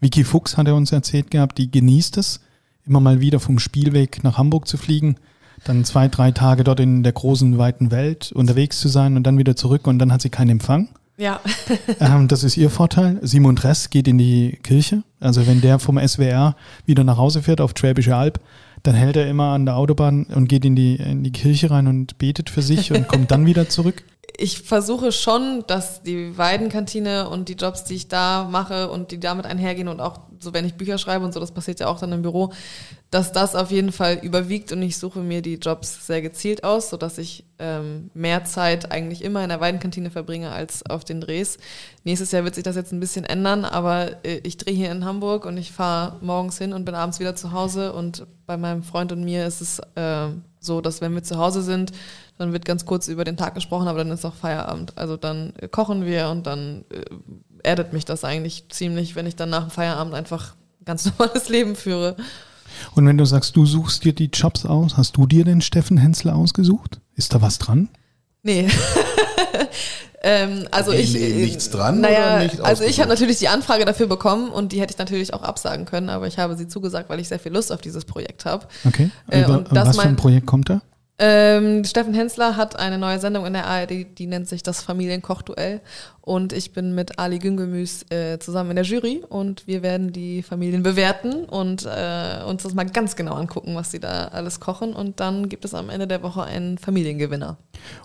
[0.00, 2.40] Vicky Fuchs hat er uns erzählt gehabt, die genießt es,
[2.86, 5.16] immer mal wieder vom Spielweg nach Hamburg zu fliegen,
[5.64, 9.38] dann zwei, drei Tage dort in der großen, weiten Welt unterwegs zu sein und dann
[9.38, 10.88] wieder zurück und dann hat sie keinen Empfang.
[11.18, 11.40] Ja,
[12.00, 13.18] Ähm, das ist ihr Vorteil.
[13.22, 15.02] Simon Dress geht in die Kirche.
[15.20, 16.56] Also wenn der vom SWR
[16.86, 18.40] wieder nach Hause fährt auf Schwäbische Alb,
[18.82, 21.88] dann hält er immer an der Autobahn und geht in die, in die Kirche rein
[21.88, 24.04] und betet für sich und kommt dann wieder zurück.
[24.36, 29.20] Ich versuche schon, dass die Weidenkantine und die Jobs, die ich da mache und die
[29.20, 31.98] damit einhergehen und auch so, wenn ich Bücher schreibe und so, das passiert ja auch
[31.98, 32.52] dann im Büro,
[33.10, 36.90] dass das auf jeden Fall überwiegt und ich suche mir die Jobs sehr gezielt aus,
[36.90, 41.58] sodass ich ähm, mehr Zeit eigentlich immer in der Weidenkantine verbringe als auf den Drehs.
[42.04, 45.04] Nächstes Jahr wird sich das jetzt ein bisschen ändern, aber äh, ich drehe hier in
[45.04, 48.82] Hamburg und ich fahre morgens hin und bin abends wieder zu Hause und bei meinem
[48.82, 50.28] Freund und mir ist es äh,
[50.60, 51.92] so, dass wenn wir zu Hause sind,
[52.38, 54.92] dann wird ganz kurz über den Tag gesprochen, aber dann ist auch Feierabend.
[54.96, 57.04] Also dann äh, kochen wir und dann äh,
[57.62, 61.74] erdet mich das eigentlich ziemlich, wenn ich dann nach dem Feierabend einfach ganz normales Leben
[61.76, 62.16] führe.
[62.94, 65.98] Und wenn du sagst, du suchst dir die Jobs aus, hast du dir den Steffen
[65.98, 67.00] Hensler ausgesucht?
[67.16, 67.88] Ist da was dran?
[68.44, 68.68] Nee.
[70.22, 71.14] ähm, also Nee, ich.
[71.14, 74.50] nee, äh, nichts dran Naja, oder nicht also ich habe natürlich die Anfrage dafür bekommen
[74.50, 77.28] und die hätte ich natürlich auch absagen können, aber ich habe sie zugesagt, weil ich
[77.28, 78.66] sehr viel Lust auf dieses Projekt habe.
[78.86, 79.10] Okay.
[79.30, 80.82] Äh, Über, und das was für ein mein- Projekt kommt da?
[81.20, 85.80] Ähm, Steffen Hensler hat eine neue Sendung in der ARD, die nennt sich das Familienkochduell.
[86.28, 90.42] Und ich bin mit Ali Güngemüs äh, zusammen in der Jury und wir werden die
[90.42, 94.92] Familien bewerten und äh, uns das mal ganz genau angucken, was sie da alles kochen.
[94.92, 97.56] Und dann gibt es am Ende der Woche einen Familiengewinner.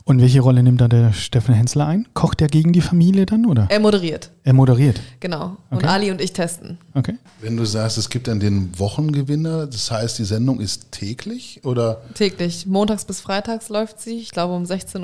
[0.05, 2.07] Und welche Rolle nimmt da der Steffen Hensler ein?
[2.13, 3.67] Kocht er gegen die Familie dann oder?
[3.69, 5.01] Er moderiert, Er moderiert.
[5.19, 5.57] genau.
[5.69, 5.87] Und Okay.
[5.87, 6.77] Ali und ich testen.
[6.93, 7.17] Okay.
[7.41, 12.01] Wenn du sagst, es gibt dann den Wochengewinner, das heißt, die Sendung ist täglich oder
[12.13, 12.65] Täglich.
[12.67, 15.01] Montags bis freitags läuft sie, ich glaube um 16.10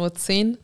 [0.52, 0.58] Uhr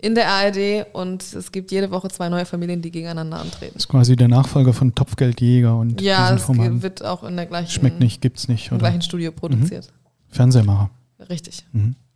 [0.00, 3.76] in der ARD und es gibt jede Woche zwei neue Familien, die gegeneinander antreten.
[3.76, 6.82] Ist quasi der Nachfolger von Topfgeldjäger und Ja, diesen es Formaten.
[6.82, 8.68] wird auch in der gleichen, Schmeckt nicht, gibt's nicht.
[8.68, 8.86] im Oder?
[8.88, 9.92] gleichen Studio produziert.
[10.28, 10.90] Fernsehmacher.
[11.28, 11.64] Richtig.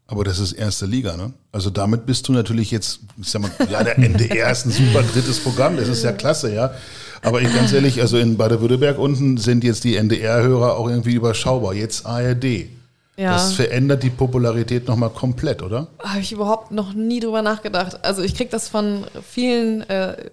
[0.06, 1.32] Aber das ist erste Liga, ne?
[1.52, 5.02] Also damit bist du natürlich jetzt, ich sag mal, ja, der NDR ist ein super
[5.02, 6.72] drittes Programm, das ist ja klasse, ja.
[7.22, 11.72] Aber ich ganz ehrlich, also in Baden-Württemberg unten sind jetzt die NDR-Hörer auch irgendwie überschaubar.
[11.74, 12.66] Jetzt ARD.
[13.16, 13.32] Ja.
[13.32, 15.88] Das verändert die Popularität nochmal komplett, oder?
[15.98, 18.04] Habe ich überhaupt noch nie drüber nachgedacht.
[18.04, 19.82] Also ich krieg das von vielen.
[19.88, 20.30] Äh,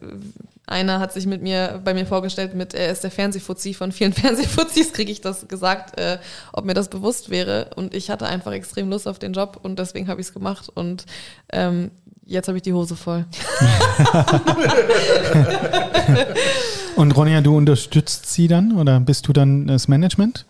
[0.65, 4.13] einer hat sich mit mir bei mir vorgestellt mit, er ist der Fernsehfuzzi von vielen
[4.13, 6.19] Fernsehfuzis, kriege ich das gesagt, äh,
[6.53, 7.71] ob mir das bewusst wäre.
[7.75, 10.69] Und ich hatte einfach extrem Lust auf den Job und deswegen habe ich es gemacht.
[10.73, 11.05] Und
[11.51, 11.91] ähm,
[12.30, 13.25] Jetzt habe ich die Hose voll.
[16.95, 20.45] Und Ronja, du unterstützt sie dann oder bist du dann das Management?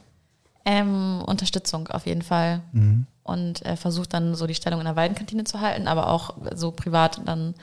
[0.69, 2.61] Ähm, Unterstützung auf jeden Fall.
[2.73, 3.07] Mhm.
[3.23, 6.71] Und äh, versucht dann so die Stellung in der Weidenkantine zu halten, aber auch so
[6.71, 7.55] privat dann,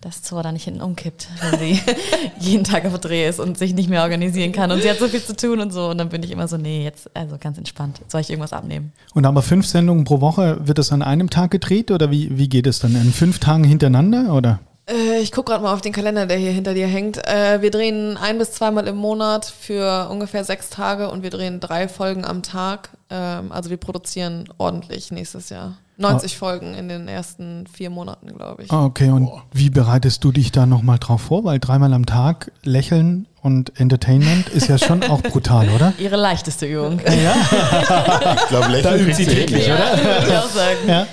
[0.00, 1.80] dass Zora da nicht hinten umkippt, wenn sie
[2.40, 4.72] jeden Tag auf Dreh ist und sich nicht mehr organisieren kann.
[4.72, 5.88] Und sie hat so viel zu tun und so.
[5.88, 8.00] Und dann bin ich immer so, nee, jetzt also ganz entspannt.
[8.08, 8.92] Soll ich irgendwas abnehmen?
[9.14, 12.48] Und aber fünf Sendungen pro Woche, wird das an einem Tag gedreht oder wie, wie
[12.48, 12.96] geht es dann?
[12.96, 14.58] In fünf Tagen hintereinander oder?
[14.88, 17.18] Äh, ich gucke gerade mal auf den Kalender, der hier hinter dir hängt.
[17.26, 21.60] Äh, wir drehen ein bis zweimal im Monat für ungefähr sechs Tage und wir drehen
[21.60, 22.90] drei Folgen am Tag.
[23.10, 25.74] Ähm, also wir produzieren ordentlich nächstes Jahr.
[26.00, 28.70] 90 Folgen in den ersten vier Monaten, glaube ich.
[28.70, 31.42] Ah, okay, und wie bereitest du dich da nochmal drauf vor?
[31.42, 35.92] Weil dreimal am Tag lächeln und Entertainment ist ja schon auch brutal, oder?
[35.98, 37.00] Ihre leichteste Übung.
[37.04, 40.78] Ich glaube, lächeln kriegt sie täglich, Ja, würde ich auch sagen.
[40.86, 41.06] Ja.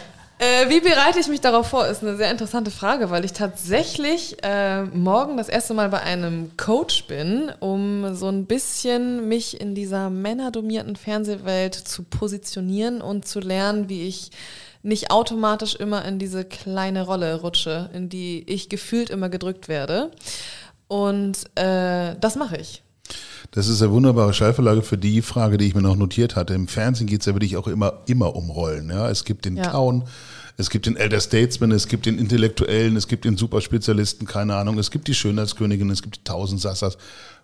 [0.45, 4.37] Äh, wie bereite ich mich darauf vor, ist eine sehr interessante Frage, weil ich tatsächlich
[4.43, 9.73] äh, morgen das erste Mal bei einem Coach bin, um so ein bisschen mich in
[9.73, 14.29] dieser männerdomierten Fernsehwelt zu positionieren und zu lernen, wie ich
[14.83, 20.11] nicht automatisch immer in diese kleine Rolle rutsche, in die ich gefühlt immer gedrückt werde.
[20.87, 22.83] Und äh, das mache ich.
[23.51, 26.53] Das ist eine wunderbare Schallverlage für die Frage, die ich mir noch notiert hatte.
[26.53, 28.89] Im Fernsehen geht es ja wirklich auch immer, immer um Rollen.
[28.89, 29.09] Ja?
[29.09, 29.69] Es gibt den Ja.
[29.69, 30.03] Clown,
[30.57, 34.77] es gibt den Elder Statesman, es gibt den Intellektuellen, es gibt den Superspezialisten, keine Ahnung,
[34.77, 36.97] es gibt die Schönheitskönigin, es gibt die Tausend Sassas.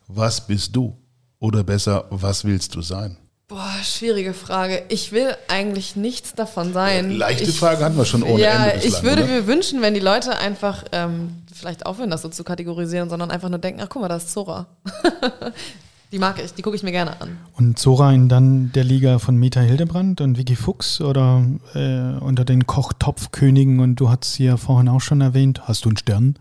[0.08, 0.98] Was bist du?
[1.40, 3.18] Oder besser, was willst du sein?
[3.48, 4.84] Boah, schwierige Frage.
[4.88, 7.12] Ich will eigentlich nichts davon sein.
[7.12, 9.32] Leichte ich, Frage hatten wir schon ohne ja, Ende bislang, ich würde oder?
[9.34, 13.50] mir wünschen, wenn die Leute einfach ähm, vielleicht aufhören, das so zu kategorisieren, sondern einfach
[13.50, 14.68] nur denken, ach guck mal, da ist Zora.
[16.12, 17.38] die mag ich, die gucke ich mir gerne an.
[17.58, 22.44] Und Zora in dann der Liga von Meta Hildebrand und Vicky Fuchs oder äh, unter
[22.46, 26.36] den Kochtopfkönigen und du hast ja vorhin auch schon erwähnt, hast du einen Stern?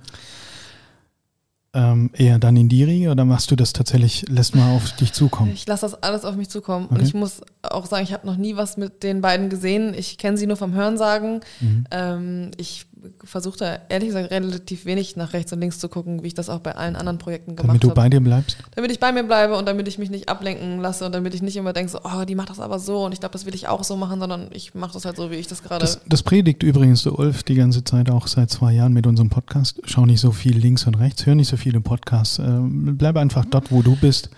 [1.72, 5.12] Ähm, eher dann in die Riege oder machst du das tatsächlich, lässt mal auf dich
[5.12, 5.52] zukommen?
[5.54, 6.86] Ich lasse das alles auf mich zukommen.
[6.86, 7.04] Und Okay.
[7.06, 9.94] ich muss auch sagen, ich habe noch nie was mit den beiden gesehen.
[9.94, 11.42] Ich kenne sie nur vom Hörensagen.
[11.60, 11.84] Mhm.
[11.92, 12.86] Ähm, ich
[13.24, 16.48] versuche da ehrlich gesagt relativ wenig nach rechts und links zu gucken, wie ich das
[16.48, 18.00] auch bei allen anderen Projekten gemacht Damit du habe.
[18.00, 18.58] bei dir bleibst?
[18.74, 21.42] damit ich bei mir bleibe und damit ich mich nicht ablenken lasse und damit ich
[21.42, 23.54] nicht immer denke, so, oh, die macht das aber so und ich glaube, das will
[23.54, 25.80] ich auch so machen, sondern ich mache das halt so, wie ich das gerade.
[25.80, 29.30] Das, das predigt übrigens der Ulf die ganze Zeit auch seit zwei Jahren mit unserem
[29.30, 29.80] Podcast.
[29.84, 32.38] Schau nicht so viel links und rechts, hör nicht so viele Podcasts.
[32.38, 34.30] Ähm, bleib einfach dort, wo du bist.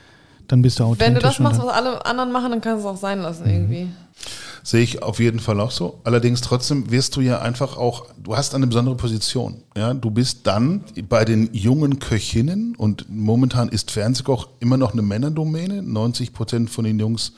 [0.52, 1.06] Dann bist du authentisch.
[1.06, 3.44] Wenn du das machst, was alle anderen machen, dann kannst du es auch sein lassen
[3.44, 3.50] Mhm.
[3.50, 3.88] irgendwie.
[4.62, 5.98] Sehe ich auf jeden Fall auch so.
[6.04, 9.62] Allerdings trotzdem wirst du ja einfach auch, du hast eine besondere Position.
[9.74, 15.00] Ja, du bist dann bei den jungen Köchinnen und momentan ist Fernsehkoch immer noch eine
[15.00, 15.80] Männerdomäne.
[15.82, 17.32] 90 Prozent von den Jungs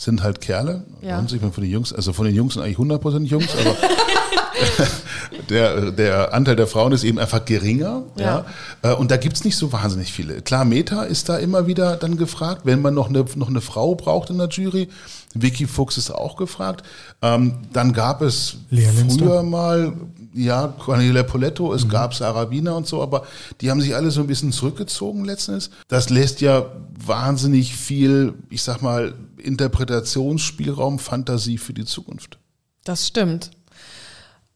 [0.00, 0.82] sind halt Kerle.
[1.02, 1.16] Ja.
[1.18, 3.76] 90 von den Jungs, also von den Jungs sind eigentlich 100 Prozent Jungs, aber
[5.50, 8.04] der, der Anteil der Frauen ist eben einfach geringer.
[8.16, 8.46] Ja.
[8.80, 10.40] Äh, Und da gibt's nicht so wahnsinnig viele.
[10.40, 13.94] Klar, Meta ist da immer wieder dann gefragt, wenn man noch eine, noch eine Frau
[13.94, 14.88] braucht in der Jury.
[15.34, 16.82] Vicky Fuchs ist auch gefragt.
[17.20, 19.92] Ähm, dann gab es früher mal,
[20.32, 23.26] ja, Cornelia Poletto, es gab Sarah Wiener und so, aber
[23.60, 25.70] die haben sich alle so ein bisschen zurückgezogen letztens.
[25.88, 26.66] Das lässt ja
[27.04, 32.38] wahnsinnig viel, ich sag mal, Interpretationsspielraum, Fantasie für die Zukunft.
[32.84, 33.50] Das stimmt.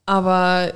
[0.07, 0.73] Aber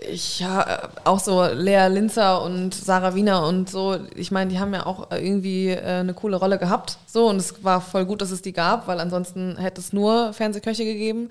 [0.00, 4.72] ich ja, auch so Lea Linzer und Sarah Wiener und so, ich meine, die haben
[4.72, 6.98] ja auch irgendwie äh, eine coole Rolle gehabt.
[7.06, 10.32] So, und es war voll gut, dass es die gab, weil ansonsten hätte es nur
[10.32, 11.30] Fernsehköche gegeben.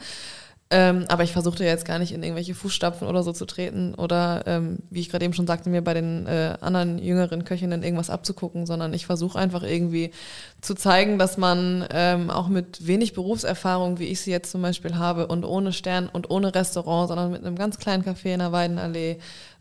[0.69, 3.95] Ähm, aber ich versuchte ja jetzt gar nicht in irgendwelche Fußstapfen oder so zu treten
[3.95, 7.83] oder, ähm, wie ich gerade eben schon sagte, mir bei den äh, anderen jüngeren Köchinnen
[7.83, 10.11] irgendwas abzugucken, sondern ich versuche einfach irgendwie
[10.59, 14.95] zu zeigen, dass man ähm, auch mit wenig Berufserfahrung, wie ich sie jetzt zum Beispiel
[14.95, 18.51] habe, und ohne Stern und ohne Restaurant, sondern mit einem ganz kleinen Café in der
[18.51, 19.19] Weidenallee,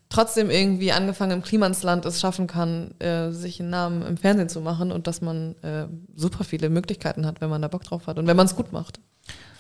[0.09, 4.61] trotzdem irgendwie angefangen im Klimansland es schaffen kann, äh, sich einen Namen im Fernsehen zu
[4.61, 5.87] machen und dass man äh,
[6.17, 8.73] super viele Möglichkeiten hat, wenn man da Bock drauf hat und wenn man es gut
[8.73, 8.99] macht.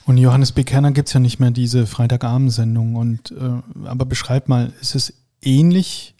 [0.06, 0.62] Und Johannes B.
[0.62, 2.94] Kerner gibt es ja nicht mehr diese Freitagabendsendung.
[2.94, 6.14] Und äh, aber beschreib mal, ist es ähnlich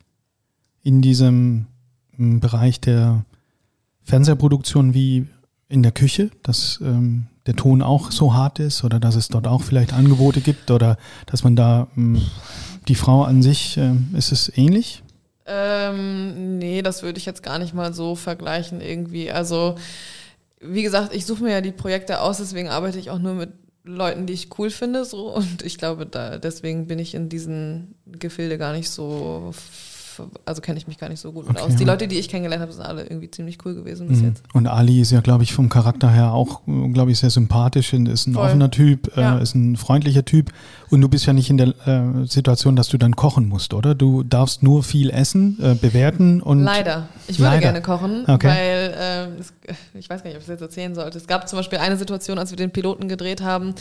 [0.83, 1.67] in diesem
[2.19, 3.25] m, Bereich der
[4.03, 5.27] Fernsehproduktion wie
[5.69, 9.47] in der Küche, dass ähm, der Ton auch so hart ist oder dass es dort
[9.47, 12.21] auch vielleicht Angebote gibt oder dass man da m,
[12.89, 15.05] die Frau an sich, ähm, ist es ähnlich?
[15.47, 19.31] Ähm, nee, das würde ich jetzt gar nicht mal so vergleichen irgendwie.
[19.31, 19.77] Also,
[20.61, 23.51] wie gesagt, ich suche mir ja die Projekte aus, deswegen arbeite ich auch nur mit
[23.87, 25.35] Leuten, die ich cool finde, so.
[25.35, 29.53] Und ich glaube, da, deswegen bin ich in diesen Gefilde gar nicht so
[30.45, 31.77] also kenne ich mich gar nicht so gut Okay, aus.
[31.77, 31.91] Die ja.
[31.93, 34.29] Leute, die ich kennengelernt habe, sind alle irgendwie ziemlich cool gewesen bis Mhm.
[34.29, 34.43] jetzt.
[34.53, 36.63] Und Ali ist ja, glaube ich, vom Charakter her auch,
[36.93, 38.47] glaube ich, sehr sympathisch und ist ein Voll.
[38.47, 39.39] offener Typ, Ja.
[39.39, 40.53] äh, ist ein freundlicher Typ.
[40.91, 43.95] Und du bist ja nicht in der äh, Situation, dass du dann kochen musst, oder?
[43.95, 46.61] Du darfst nur viel essen, äh, bewerten und.
[46.63, 47.09] Leider.
[47.29, 47.61] Ich würde Leider.
[47.61, 48.47] gerne kochen, Okay.
[48.47, 49.53] weil ähm, es,
[49.95, 51.19] ich weiß gar nicht, ob ich es jetzt erzählen sollte.
[51.19, 53.75] Es gab zum Beispiel eine Situation, als wir den Piloten gedreht haben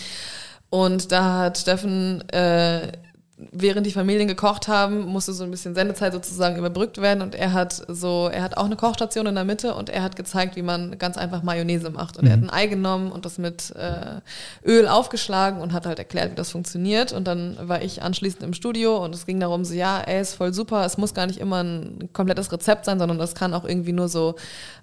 [0.70, 2.92] und da hat Steffen, äh,
[3.38, 7.52] während die Familien gekocht haben, musste so ein bisschen Sendezeit sozusagen überbrückt werden und er
[7.52, 10.62] hat so, er hat auch eine Kochstation in der Mitte und er hat gezeigt, wie
[10.62, 12.18] man ganz einfach Mayonnaise macht.
[12.18, 14.22] Und er hat ein Ei genommen und das mit äh,
[14.66, 17.12] Öl aufgeschlagen und hat halt erklärt, wie das funktioniert.
[17.12, 20.36] Und dann war ich anschließend im Studio und es ging darum, so ja, ey, ist
[20.36, 23.66] voll super, es muss gar nicht immer ein komplettes Rezept sein, sondern das kann auch
[23.66, 24.36] irgendwie nur so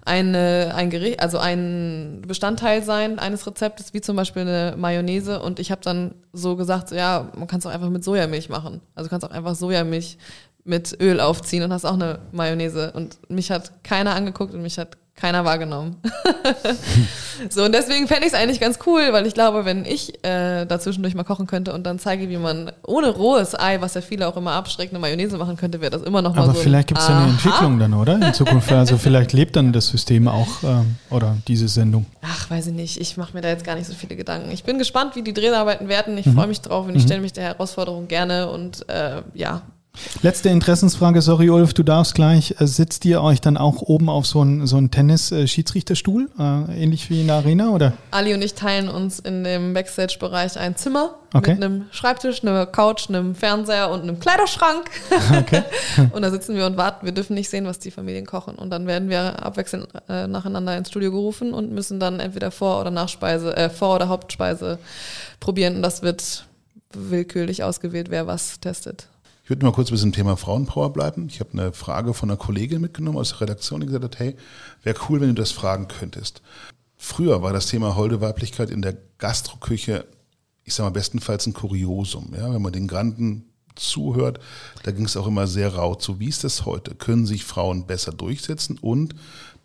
[0.05, 5.41] eine, ein Gericht, also ein Bestandteil sein eines Rezeptes, wie zum Beispiel eine Mayonnaise.
[5.41, 8.49] Und ich habe dann so gesagt, so, ja, man kann es auch einfach mit Sojamilch
[8.49, 8.81] machen.
[8.95, 10.17] Also du kannst auch einfach Sojamilch
[10.65, 12.91] mit Öl aufziehen und hast auch eine Mayonnaise.
[12.93, 15.97] Und mich hat keiner angeguckt und mich hat keiner wahrgenommen.
[17.49, 20.65] so, und deswegen fände ich es eigentlich ganz cool, weil ich glaube, wenn ich äh,
[20.65, 24.27] dazwischendurch mal kochen könnte und dann zeige, wie man ohne rohes Ei, was ja viele
[24.27, 26.59] auch immer abschreckt, eine Mayonnaise machen könnte, wäre das immer noch mal Aber so.
[26.59, 27.29] ein vielleicht gibt es ja eine.
[27.31, 28.15] Entwicklung dann, oder?
[28.15, 28.71] In Zukunft.
[28.71, 32.05] Also vielleicht lebt dann das System auch ähm, oder diese Sendung.
[32.21, 32.99] Ach, weiß ich nicht.
[32.99, 34.51] Ich mache mir da jetzt gar nicht so viele Gedanken.
[34.51, 36.13] Ich bin gespannt, wie die Dreharbeiten werden.
[36.13, 36.19] Mhm.
[36.19, 39.61] Ich freue mich drauf und ich stelle mich der Herausforderung gerne und äh, ja.
[40.23, 42.55] Letzte Interessensfrage, sorry Ulf, du darfst gleich.
[42.59, 47.09] Äh, Sitzt ihr euch dann auch oben auf so einen so einen Tennis-Schiedsrichterstuhl, äh, ähnlich
[47.09, 47.93] wie in der Arena, oder?
[48.09, 51.55] Ali und ich teilen uns in dem Backstage-Bereich ein Zimmer Okay.
[51.55, 54.89] mit einem Schreibtisch, einer Couch, einem Fernseher und einem Kleiderschrank.
[55.39, 55.63] Okay.
[56.11, 57.05] und da sitzen wir und warten.
[57.05, 58.55] Wir dürfen nicht sehen, was die Familien kochen.
[58.55, 62.81] Und dann werden wir abwechselnd äh, nacheinander ins Studio gerufen und müssen dann entweder Vor-
[62.81, 64.79] oder Nachspeise, äh, Vor- oder Hauptspeise
[65.39, 65.75] probieren.
[65.77, 66.45] Und das wird
[66.93, 69.07] willkürlich ausgewählt, wer was testet.
[69.43, 71.27] Ich würde mal kurz bei diesem Thema Frauenpower bleiben.
[71.27, 74.37] Ich habe eine Frage von einer Kollegin mitgenommen aus der Redaktion, die gesagt hat, hey,
[74.83, 76.41] wäre cool, wenn du das fragen könntest.
[76.95, 80.05] Früher war das Thema holde Weiblichkeit in der Gastroküche,
[80.63, 82.33] ich sage mal bestenfalls ein Kuriosum.
[82.33, 82.53] Ja?
[82.53, 83.43] Wenn man den Granden
[83.75, 84.39] zuhört,
[84.83, 86.21] da ging es auch immer sehr rau zu.
[86.21, 86.95] Wie ist das heute?
[86.95, 88.77] Können sich Frauen besser durchsetzen?
[88.79, 89.13] Und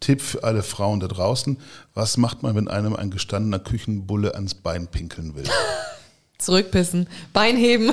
[0.00, 1.56] Tipp für alle Frauen da draußen,
[1.94, 5.44] was macht man, wenn einem ein gestandener Küchenbulle ans Bein pinkeln will?
[6.39, 7.89] Zurückpissen, Bein heben.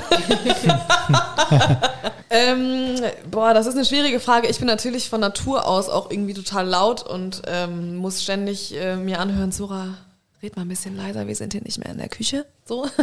[2.30, 2.96] ähm,
[3.30, 4.48] boah, das ist eine schwierige Frage.
[4.48, 8.96] Ich bin natürlich von Natur aus auch irgendwie total laut und ähm, muss ständig äh,
[8.96, 9.96] mir anhören, Sora,
[10.42, 12.46] red mal ein bisschen leiser, wir sind hier nicht mehr in der Küche.
[12.64, 12.88] So.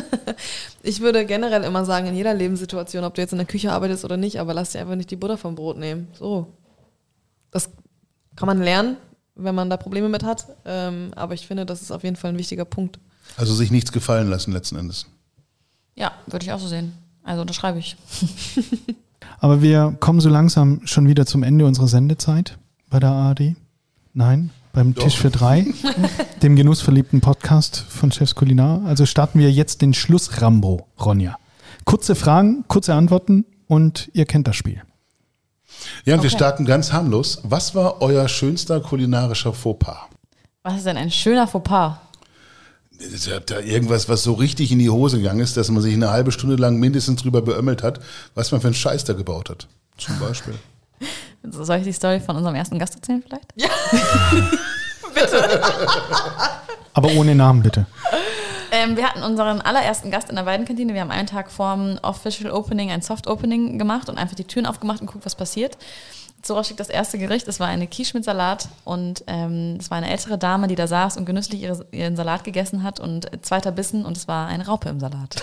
[0.86, 4.04] Ich würde generell immer sagen, in jeder Lebenssituation, ob du jetzt in der Küche arbeitest
[4.04, 6.10] oder nicht, aber lass dir einfach nicht die Butter vom Brot nehmen.
[6.14, 6.48] So.
[7.52, 7.70] Das
[8.36, 8.98] kann man lernen,
[9.36, 10.46] wenn man da Probleme mit hat.
[10.66, 13.00] Ähm, aber ich finde, das ist auf jeden Fall ein wichtiger Punkt.
[13.38, 15.06] Also sich nichts gefallen lassen letzten Endes.
[15.96, 16.94] Ja, würde ich auch so sehen.
[17.24, 17.96] Also unterschreibe ich.
[19.40, 22.58] Aber wir kommen so langsam schon wieder zum Ende unserer Sendezeit
[22.90, 23.56] bei der ARD.
[24.14, 25.04] Nein, beim Doch.
[25.04, 25.66] Tisch für drei,
[26.42, 28.82] dem genussverliebten Podcast von Chefs Kulinar.
[28.86, 31.38] Also starten wir jetzt den Schluss Rambo, Ronja.
[31.86, 34.82] Kurze Fragen, kurze Antworten und ihr kennt das Spiel.
[36.06, 36.38] Ja, und wir Okay.
[36.38, 37.40] starten ganz harmlos.
[37.44, 40.08] Was war euer schönster kulinarischer Fauxpas?
[40.62, 41.98] Was ist denn ein schöner Fauxpas?
[43.00, 45.94] Ist ja Da irgendwas, was so richtig in die Hose gegangen ist, dass man sich
[45.94, 48.00] eine halbe Stunde lang mindestens drüber beömmelt hat,
[48.36, 49.68] was man für einen Scheiß da gebaut hat.
[49.98, 50.56] Zum Beispiel.
[51.44, 53.54] Soll ich die Story von unserem ersten Gast erzählen vielleicht?
[56.94, 57.86] Aber ohne Namen bitte.
[58.72, 60.94] Ähm, wir hatten unseren allerersten Gast in der Weidenkantine.
[60.94, 64.66] Wir haben einen Tag vorm Official Opening ein Soft Opening gemacht und einfach die Türen
[64.66, 65.78] aufgemacht und guckt, was passiert.
[66.44, 67.48] Zora schickt das erste Gericht.
[67.48, 70.88] Es war eine Quiche mit Salat und ähm, es war eine ältere Dame, die da
[70.88, 74.48] saß und genüsslich ihre, ihren Salat gegessen hat und äh, zweiter Bissen und es war
[74.48, 75.42] eine Raupe im Salat.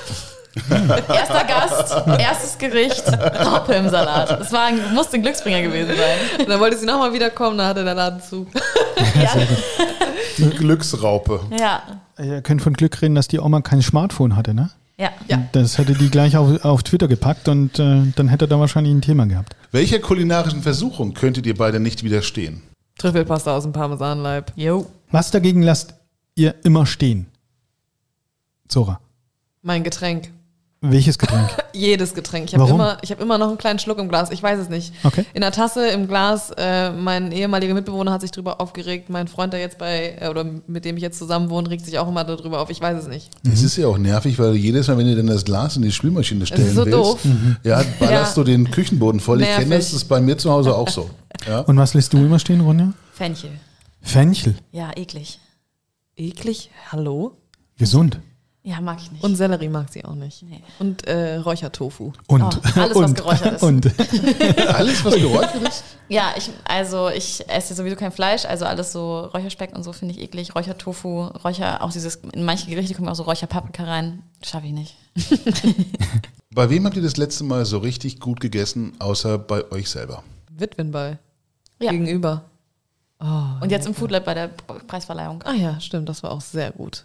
[1.09, 4.41] Erster Gast, erstes Gericht, Raupe im Salat.
[4.41, 6.41] Es war ein, musste ein Glücksbringer gewesen sein.
[6.41, 8.47] Und dann wollte sie nochmal wiederkommen, da hatte der Laden zu.
[9.15, 9.31] Ja,
[10.39, 11.41] Eine Glücksraupe.
[11.59, 11.83] ja,
[12.19, 14.71] Ihr könnt von Glück reden, dass die Oma kein Smartphone hatte, ne?
[15.01, 15.11] Ja.
[15.29, 15.49] Ja.
[15.53, 19.01] Das hätte die gleich auf, auf Twitter gepackt und äh, dann hätte da wahrscheinlich ein
[19.03, 19.57] Thema gehabt.
[19.73, 22.63] Welcher kulinarischen Versuchung könntet ihr beide nicht widerstehen?
[22.99, 24.53] Trüffelpasta aus dem Parmesanleib.
[24.57, 24.87] Jo.
[25.11, 25.95] Was dagegen lasst
[26.35, 27.27] ihr immer stehen?
[28.69, 29.01] Zora,
[29.63, 30.31] Mein Getränk.
[30.83, 31.49] Welches Getränk?
[31.74, 32.49] Jedes Getränk.
[32.49, 34.31] Ich habe immer, ich hab immer noch einen kleinen Schluck im Glas.
[34.31, 34.93] Ich weiß es nicht.
[35.05, 35.24] Okay.
[35.35, 36.51] In der Tasse, im Glas.
[36.57, 39.11] Äh, mein ehemaliger Mitbewohner hat sich drüber aufgeregt.
[39.11, 41.99] Mein Freund, der jetzt bei, äh, oder mit dem ich jetzt zusammen wohne, regt sich
[41.99, 42.70] auch immer darüber auf.
[42.70, 43.28] Ich weiß es nicht.
[43.45, 45.93] Das ist ja auch nervig, weil jedes Mal, wenn du dann das Glas in die
[45.93, 47.20] Spülmaschine stellen so willst, doof.
[47.62, 48.43] ja, ballerst Ja.
[48.43, 49.43] du den Küchenboden voll.
[49.43, 49.78] Ich kenne Nervig.
[49.78, 51.11] das, das ist bei mir zu Hause auch so.
[51.47, 51.61] Ja?
[51.61, 52.93] Und was lässt du immer stehen, Ronja?
[53.14, 53.51] Fenchel.
[54.03, 54.57] Fenchel.
[54.72, 55.39] Ja, eklig.
[56.16, 56.70] Eklig?
[56.93, 57.33] Hallo?
[57.78, 58.18] Gesund.
[58.63, 59.25] Ja, mag ich nicht.
[59.25, 60.43] Und Sellerie mag sie auch nicht.
[60.43, 60.63] Nee.
[60.79, 62.13] Und äh, Räuchertofu.
[62.27, 63.63] Und, Oh, alles, was geräuchert ist.
[63.63, 63.87] Und
[64.75, 65.85] Alles, was geräuchert ist?
[66.11, 70.15] Ja, ich, also ich esse sowieso kein Fleisch, also alles so Räucherspeck und so finde
[70.15, 70.55] ich eklig.
[70.55, 74.23] Räuchertofu, Räucher, auch dieses, in manche Gerichte kommen auch so Räucherpaprika rein.
[74.45, 74.97] Schaffe ich nicht.
[76.53, 80.23] Bei wem habt ihr das letzte Mal so richtig gut gegessen, außer bei euch selber?
[80.51, 81.19] Witwenball.
[81.81, 81.93] Ja.
[81.93, 82.45] Gegenüber.
[83.21, 83.27] Oh,
[83.63, 85.43] Und jetzt im Food Lab bei der Preisverleihung.
[85.45, 87.05] Ah ja, stimmt, das war auch sehr gut.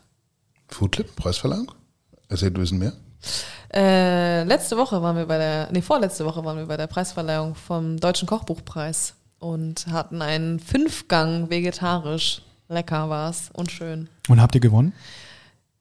[0.67, 1.71] Foodlip, Preisverleihung?
[2.29, 2.93] Erzählt ein bisschen mehr.
[3.73, 7.55] Äh, letzte Woche waren wir bei der, nee, vorletzte Woche waren wir bei der Preisverleihung
[7.55, 12.41] vom Deutschen Kochbuchpreis und hatten einen Fünfgang vegetarisch.
[12.67, 14.09] Lecker war's und schön.
[14.27, 14.93] Und habt ihr gewonnen?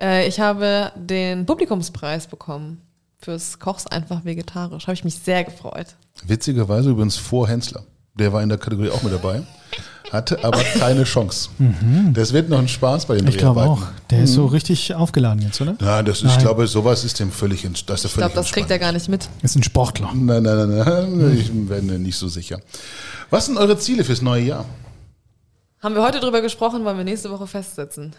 [0.01, 2.83] Äh, ich habe den Publikumspreis bekommen
[3.21, 4.87] fürs Kochs einfach vegetarisch.
[4.87, 5.95] Habe ich mich sehr gefreut.
[6.27, 7.85] Witzigerweise übrigens vor Hensler.
[8.15, 9.43] Der war in der Kategorie auch mit dabei,
[10.15, 11.51] hatte aber keine Chance.
[12.13, 13.31] Das wird noch ein Spaß bei den Mhm.
[13.31, 13.83] Ich glaube auch.
[14.11, 15.75] Der ist so richtig aufgeladen jetzt, oder?
[15.81, 16.33] Nein, das ist, Nein.
[16.37, 18.93] ich glaube, sowas ist dem völlig, ents- das ist Ich glaube, das kriegt er gar
[18.93, 19.29] nicht mit.
[19.43, 20.11] Ist ein Sportler.
[20.15, 22.59] Nein, nein, nein, nein, ich bin mir nicht so sicher.
[23.31, 24.65] Was sind eure Ziele fürs neue Jahr?
[25.85, 28.15] Haben wir heute drüber gesprochen, wollen wir nächste Woche festsetzen.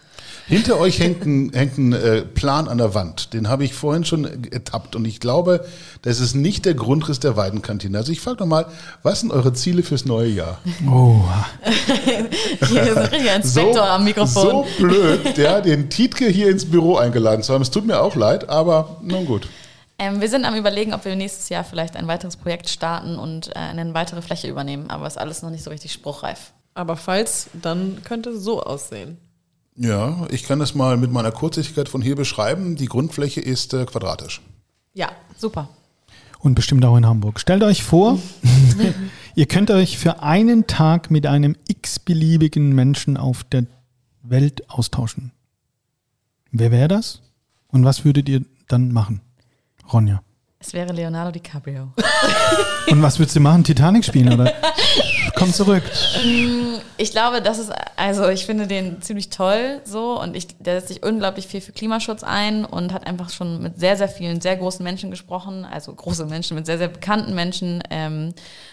[0.46, 3.32] Hinter euch hängt ein, hängt ein äh, Plan an der Wand.
[3.32, 4.94] Den habe ich vorhin schon ertappt.
[4.94, 5.66] Und ich glaube,
[6.02, 7.98] das ist nicht der Grundriss der Weidenkantine.
[7.98, 8.66] Also ich frage doch mal,
[9.02, 10.60] was sind eure Ziele fürs neue Jahr?
[10.88, 11.16] Oh,
[12.68, 14.44] Hier ist ein richtiger Inspektor am Mikrofon.
[14.44, 17.62] So blöd, ja, den Tietke hier ins Büro eingeladen zu haben.
[17.62, 19.48] Es tut mir auch leid, aber nun gut.
[19.98, 23.48] Ähm, wir sind am überlegen, ob wir nächstes Jahr vielleicht ein weiteres Projekt starten und
[23.48, 26.52] äh, eine weitere Fläche übernehmen, aber ist alles noch nicht so richtig spruchreif.
[26.76, 29.16] Aber falls, dann könnte es so aussehen.
[29.76, 32.76] Ja, ich kann das mal mit meiner Kurzsichtigkeit von hier beschreiben.
[32.76, 34.42] Die Grundfläche ist äh, quadratisch.
[34.92, 35.08] Ja.
[35.38, 35.70] Super.
[36.40, 37.40] und bestimmt auch in Hamburg.
[37.40, 38.18] Stellt euch vor,
[39.34, 43.64] ihr könnt euch für einen Tag mit einem x-beliebigen Menschen auf der
[44.22, 45.32] Welt austauschen.
[46.52, 47.22] Wer wäre das?
[47.68, 49.22] Und was würdet ihr dann machen?
[49.90, 50.22] Ronja.
[50.58, 51.92] Es wäre Leonardo DiCaprio.
[52.88, 53.64] Und was würdest du machen?
[53.64, 54.52] Titanic spielen oder?
[55.36, 55.82] Komm zurück.
[56.96, 60.88] Ich glaube, das ist, also ich finde den ziemlich toll so und ich, der setzt
[60.88, 64.56] sich unglaublich viel für Klimaschutz ein und hat einfach schon mit sehr, sehr vielen, sehr
[64.56, 67.82] großen Menschen gesprochen, also große Menschen, mit sehr, sehr bekannten Menschen.
[67.90, 68.32] Ähm,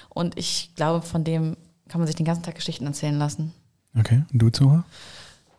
[0.09, 1.57] und ich glaube, von dem
[1.89, 3.53] kann man sich den ganzen Tag Geschichten erzählen lassen.
[3.99, 4.86] Okay, und du Zora?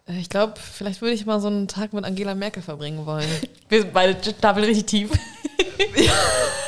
[0.09, 3.29] Äh, Ich glaube, vielleicht würde ich mal so einen Tag mit Angela Merkel verbringen wollen.
[3.69, 5.11] Wir sind beide stapeln richtig tief.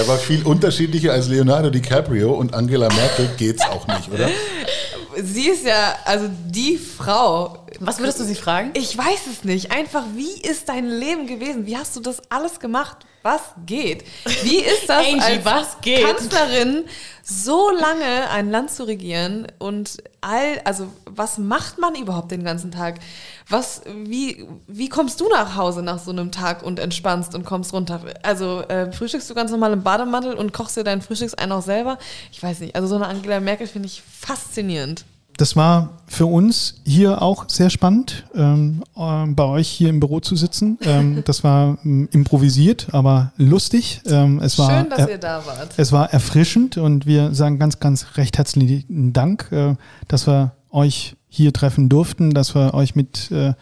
[0.00, 4.30] Er war viel unterschiedlicher als Leonardo DiCaprio und Angela Merkel geht's auch nicht, oder?
[5.22, 7.66] Sie ist ja, also die Frau.
[7.80, 8.70] Was würdest du sie fragen?
[8.72, 9.72] Ich weiß es nicht.
[9.72, 11.66] Einfach, wie ist dein Leben gewesen?
[11.66, 12.96] Wie hast du das alles gemacht?
[13.22, 14.04] Was geht?
[14.42, 16.04] Wie ist das Angie, als was geht?
[16.04, 16.84] Kanzlerin
[17.22, 22.72] so lange ein Land zu regieren und all, also was macht man überhaupt den ganzen
[22.72, 22.98] Tag?
[23.48, 27.72] Was, wie, wie kommst du nach Hause nach so einem Tag und entspannst und kommst
[27.72, 28.00] runter?
[28.22, 31.98] Also äh, frühstückst du ganz normal im Bademantel und kochst dir dein Frühstücksein auch selber?
[32.32, 32.74] Ich weiß nicht.
[32.74, 35.04] Also so eine Angela Merkel finde ich faszinierend.
[35.40, 40.20] Das war für uns hier auch sehr spannend, ähm, ähm, bei euch hier im Büro
[40.20, 40.78] zu sitzen.
[40.82, 44.02] Ähm, das war ähm, improvisiert, aber lustig.
[44.04, 45.72] Ähm, es war, Schön, dass ihr da wart.
[45.78, 49.76] Es war erfrischend und wir sagen ganz, ganz recht herzlichen Dank, äh,
[50.08, 53.54] dass wir euch hier treffen durften, dass wir euch mit, äh,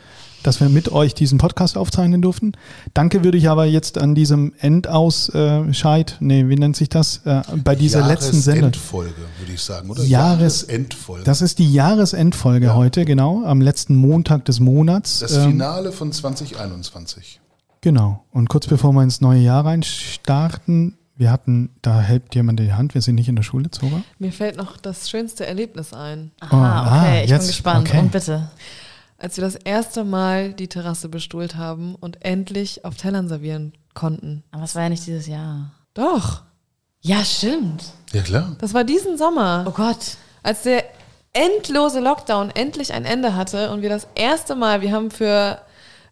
[0.43, 2.53] dass wir mit euch diesen Podcast aufzeichnen durften.
[2.95, 7.75] Danke würde ich aber jetzt an diesem Endausscheid, nee, wie nennt sich das, äh, bei
[7.75, 8.71] dieser letzten Sendung.
[8.73, 10.03] Jahresendfolge, würde ich sagen, oder?
[10.03, 11.25] Jahres- Jahresendfolge.
[11.25, 12.75] Das ist die Jahresendfolge Ja.
[12.75, 15.21] heute, genau, am letzten Montag des Monats.
[15.21, 17.41] Das Ähm, Finale von 2021.
[17.81, 18.25] Genau.
[18.33, 22.95] Und kurz bevor wir ins neue Jahr reinstarten, wir hatten, da hält jemand die Hand,
[22.95, 24.03] wir sind nicht in der Schule, Zora.
[24.21, 26.31] Mir fällt noch das schönste Erlebnis ein.
[26.43, 27.89] Oh, Aha, okay, ah, ich jetzt, bin gespannt.
[27.89, 27.99] okay.
[27.99, 28.51] Und bitte.
[29.19, 34.45] Als wir das erste Mal die Terrasse bestuhlt haben und endlich auf Tellern servieren konnten.
[34.53, 35.73] Aber es war ja nicht dieses Jahr.
[35.95, 36.43] Doch,
[37.01, 37.85] Ja, stimmt.
[38.13, 38.57] Ja, klar.
[38.61, 39.65] das war diesen Sommer.
[39.67, 40.17] Oh Gott.
[40.45, 40.85] Als der
[41.33, 45.61] endlose Lockdown endlich ein Ende hatte und wir das erste Mal, wir haben für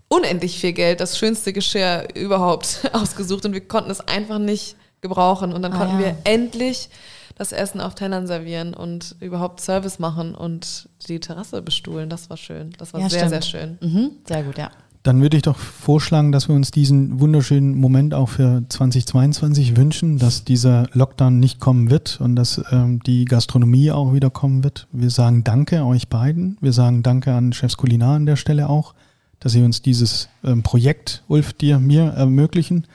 [0.09, 5.53] unendlich viel Geld das schönste Geschirr überhaupt ausgesucht und wir konnten es einfach nicht gebrauchen.
[5.53, 6.07] Und dann Ah, konnten ja.
[6.07, 6.89] wir endlich
[7.37, 12.09] das Essen auf Tellern servieren und überhaupt Service machen und die Terrasse bestuhlen.
[12.09, 12.71] Das war schön.
[12.79, 13.31] Das war Ja, sehr, stimmt.
[13.31, 13.79] sehr schön.
[13.81, 14.71] Mhm, sehr gut, ja.
[15.03, 20.19] Dann würde ich doch vorschlagen, dass wir uns diesen wunderschönen Moment auch für 2022 wünschen,
[20.19, 24.89] dass dieser Lockdown nicht kommen wird und dass ähm, die Gastronomie auch wieder kommen wird.
[24.91, 26.57] Wir sagen Danke euch beiden.
[26.61, 28.95] Wir sagen Danke an Chefs Kulinar an der Stelle auch,
[29.39, 32.87] dass sie uns dieses ähm, Projekt, Ulf, dir, mir ermöglichen.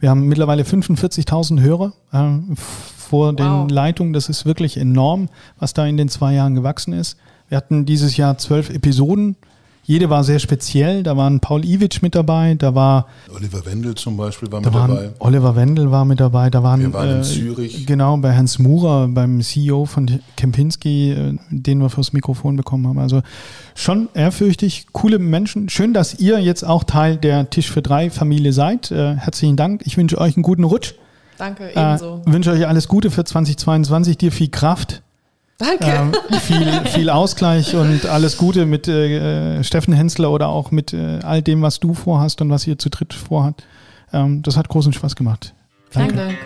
[0.00, 2.56] Wir haben mittlerweile 45.000 Hörer ähm,
[3.08, 3.70] vor den Wow.
[3.70, 4.12] Leitungen.
[4.12, 5.28] Das ist wirklich enorm,
[5.58, 7.16] was da in den zwei Jahren gewachsen ist.
[7.48, 9.36] Wir hatten dieses Jahr zwölf Episoden.
[9.84, 11.02] Jede war sehr speziell.
[11.02, 14.78] Da waren Paul Iwitsch mit dabei, da war Oliver Wendel zum Beispiel war da mit
[14.78, 15.10] waren, dabei.
[15.18, 17.86] Oliver Wendel war mit dabei, da waren, Wir waren in äh, Zürich.
[17.86, 22.98] Genau, bei Hans Murer, beim CEO von Kempinski, äh, den wir fürs Mikrofon bekommen haben.
[22.98, 23.22] Also
[23.74, 25.70] schon ehrfürchtig, coole Menschen.
[25.70, 28.90] Schön, dass ihr jetzt auch Teil der Tisch für drei Familie seid.
[28.90, 29.80] Äh, herzlichen Dank.
[29.86, 30.92] Ich wünsche euch einen guten Rutsch.
[31.38, 32.22] Danke, Äh, ebenso.
[32.26, 35.02] wünsche euch alles Gute für 2022, dir viel Kraft.
[35.58, 35.86] Danke.
[35.86, 41.18] Ähm, viel, viel Ausgleich und alles Gute mit äh, Steffen Hensler oder auch mit äh,
[41.22, 43.64] all dem, was du vorhast und was ihr zu dritt vorhat.
[44.12, 45.54] Ähm, das hat großen Spaß gemacht.
[45.90, 46.38] Vielen Dank.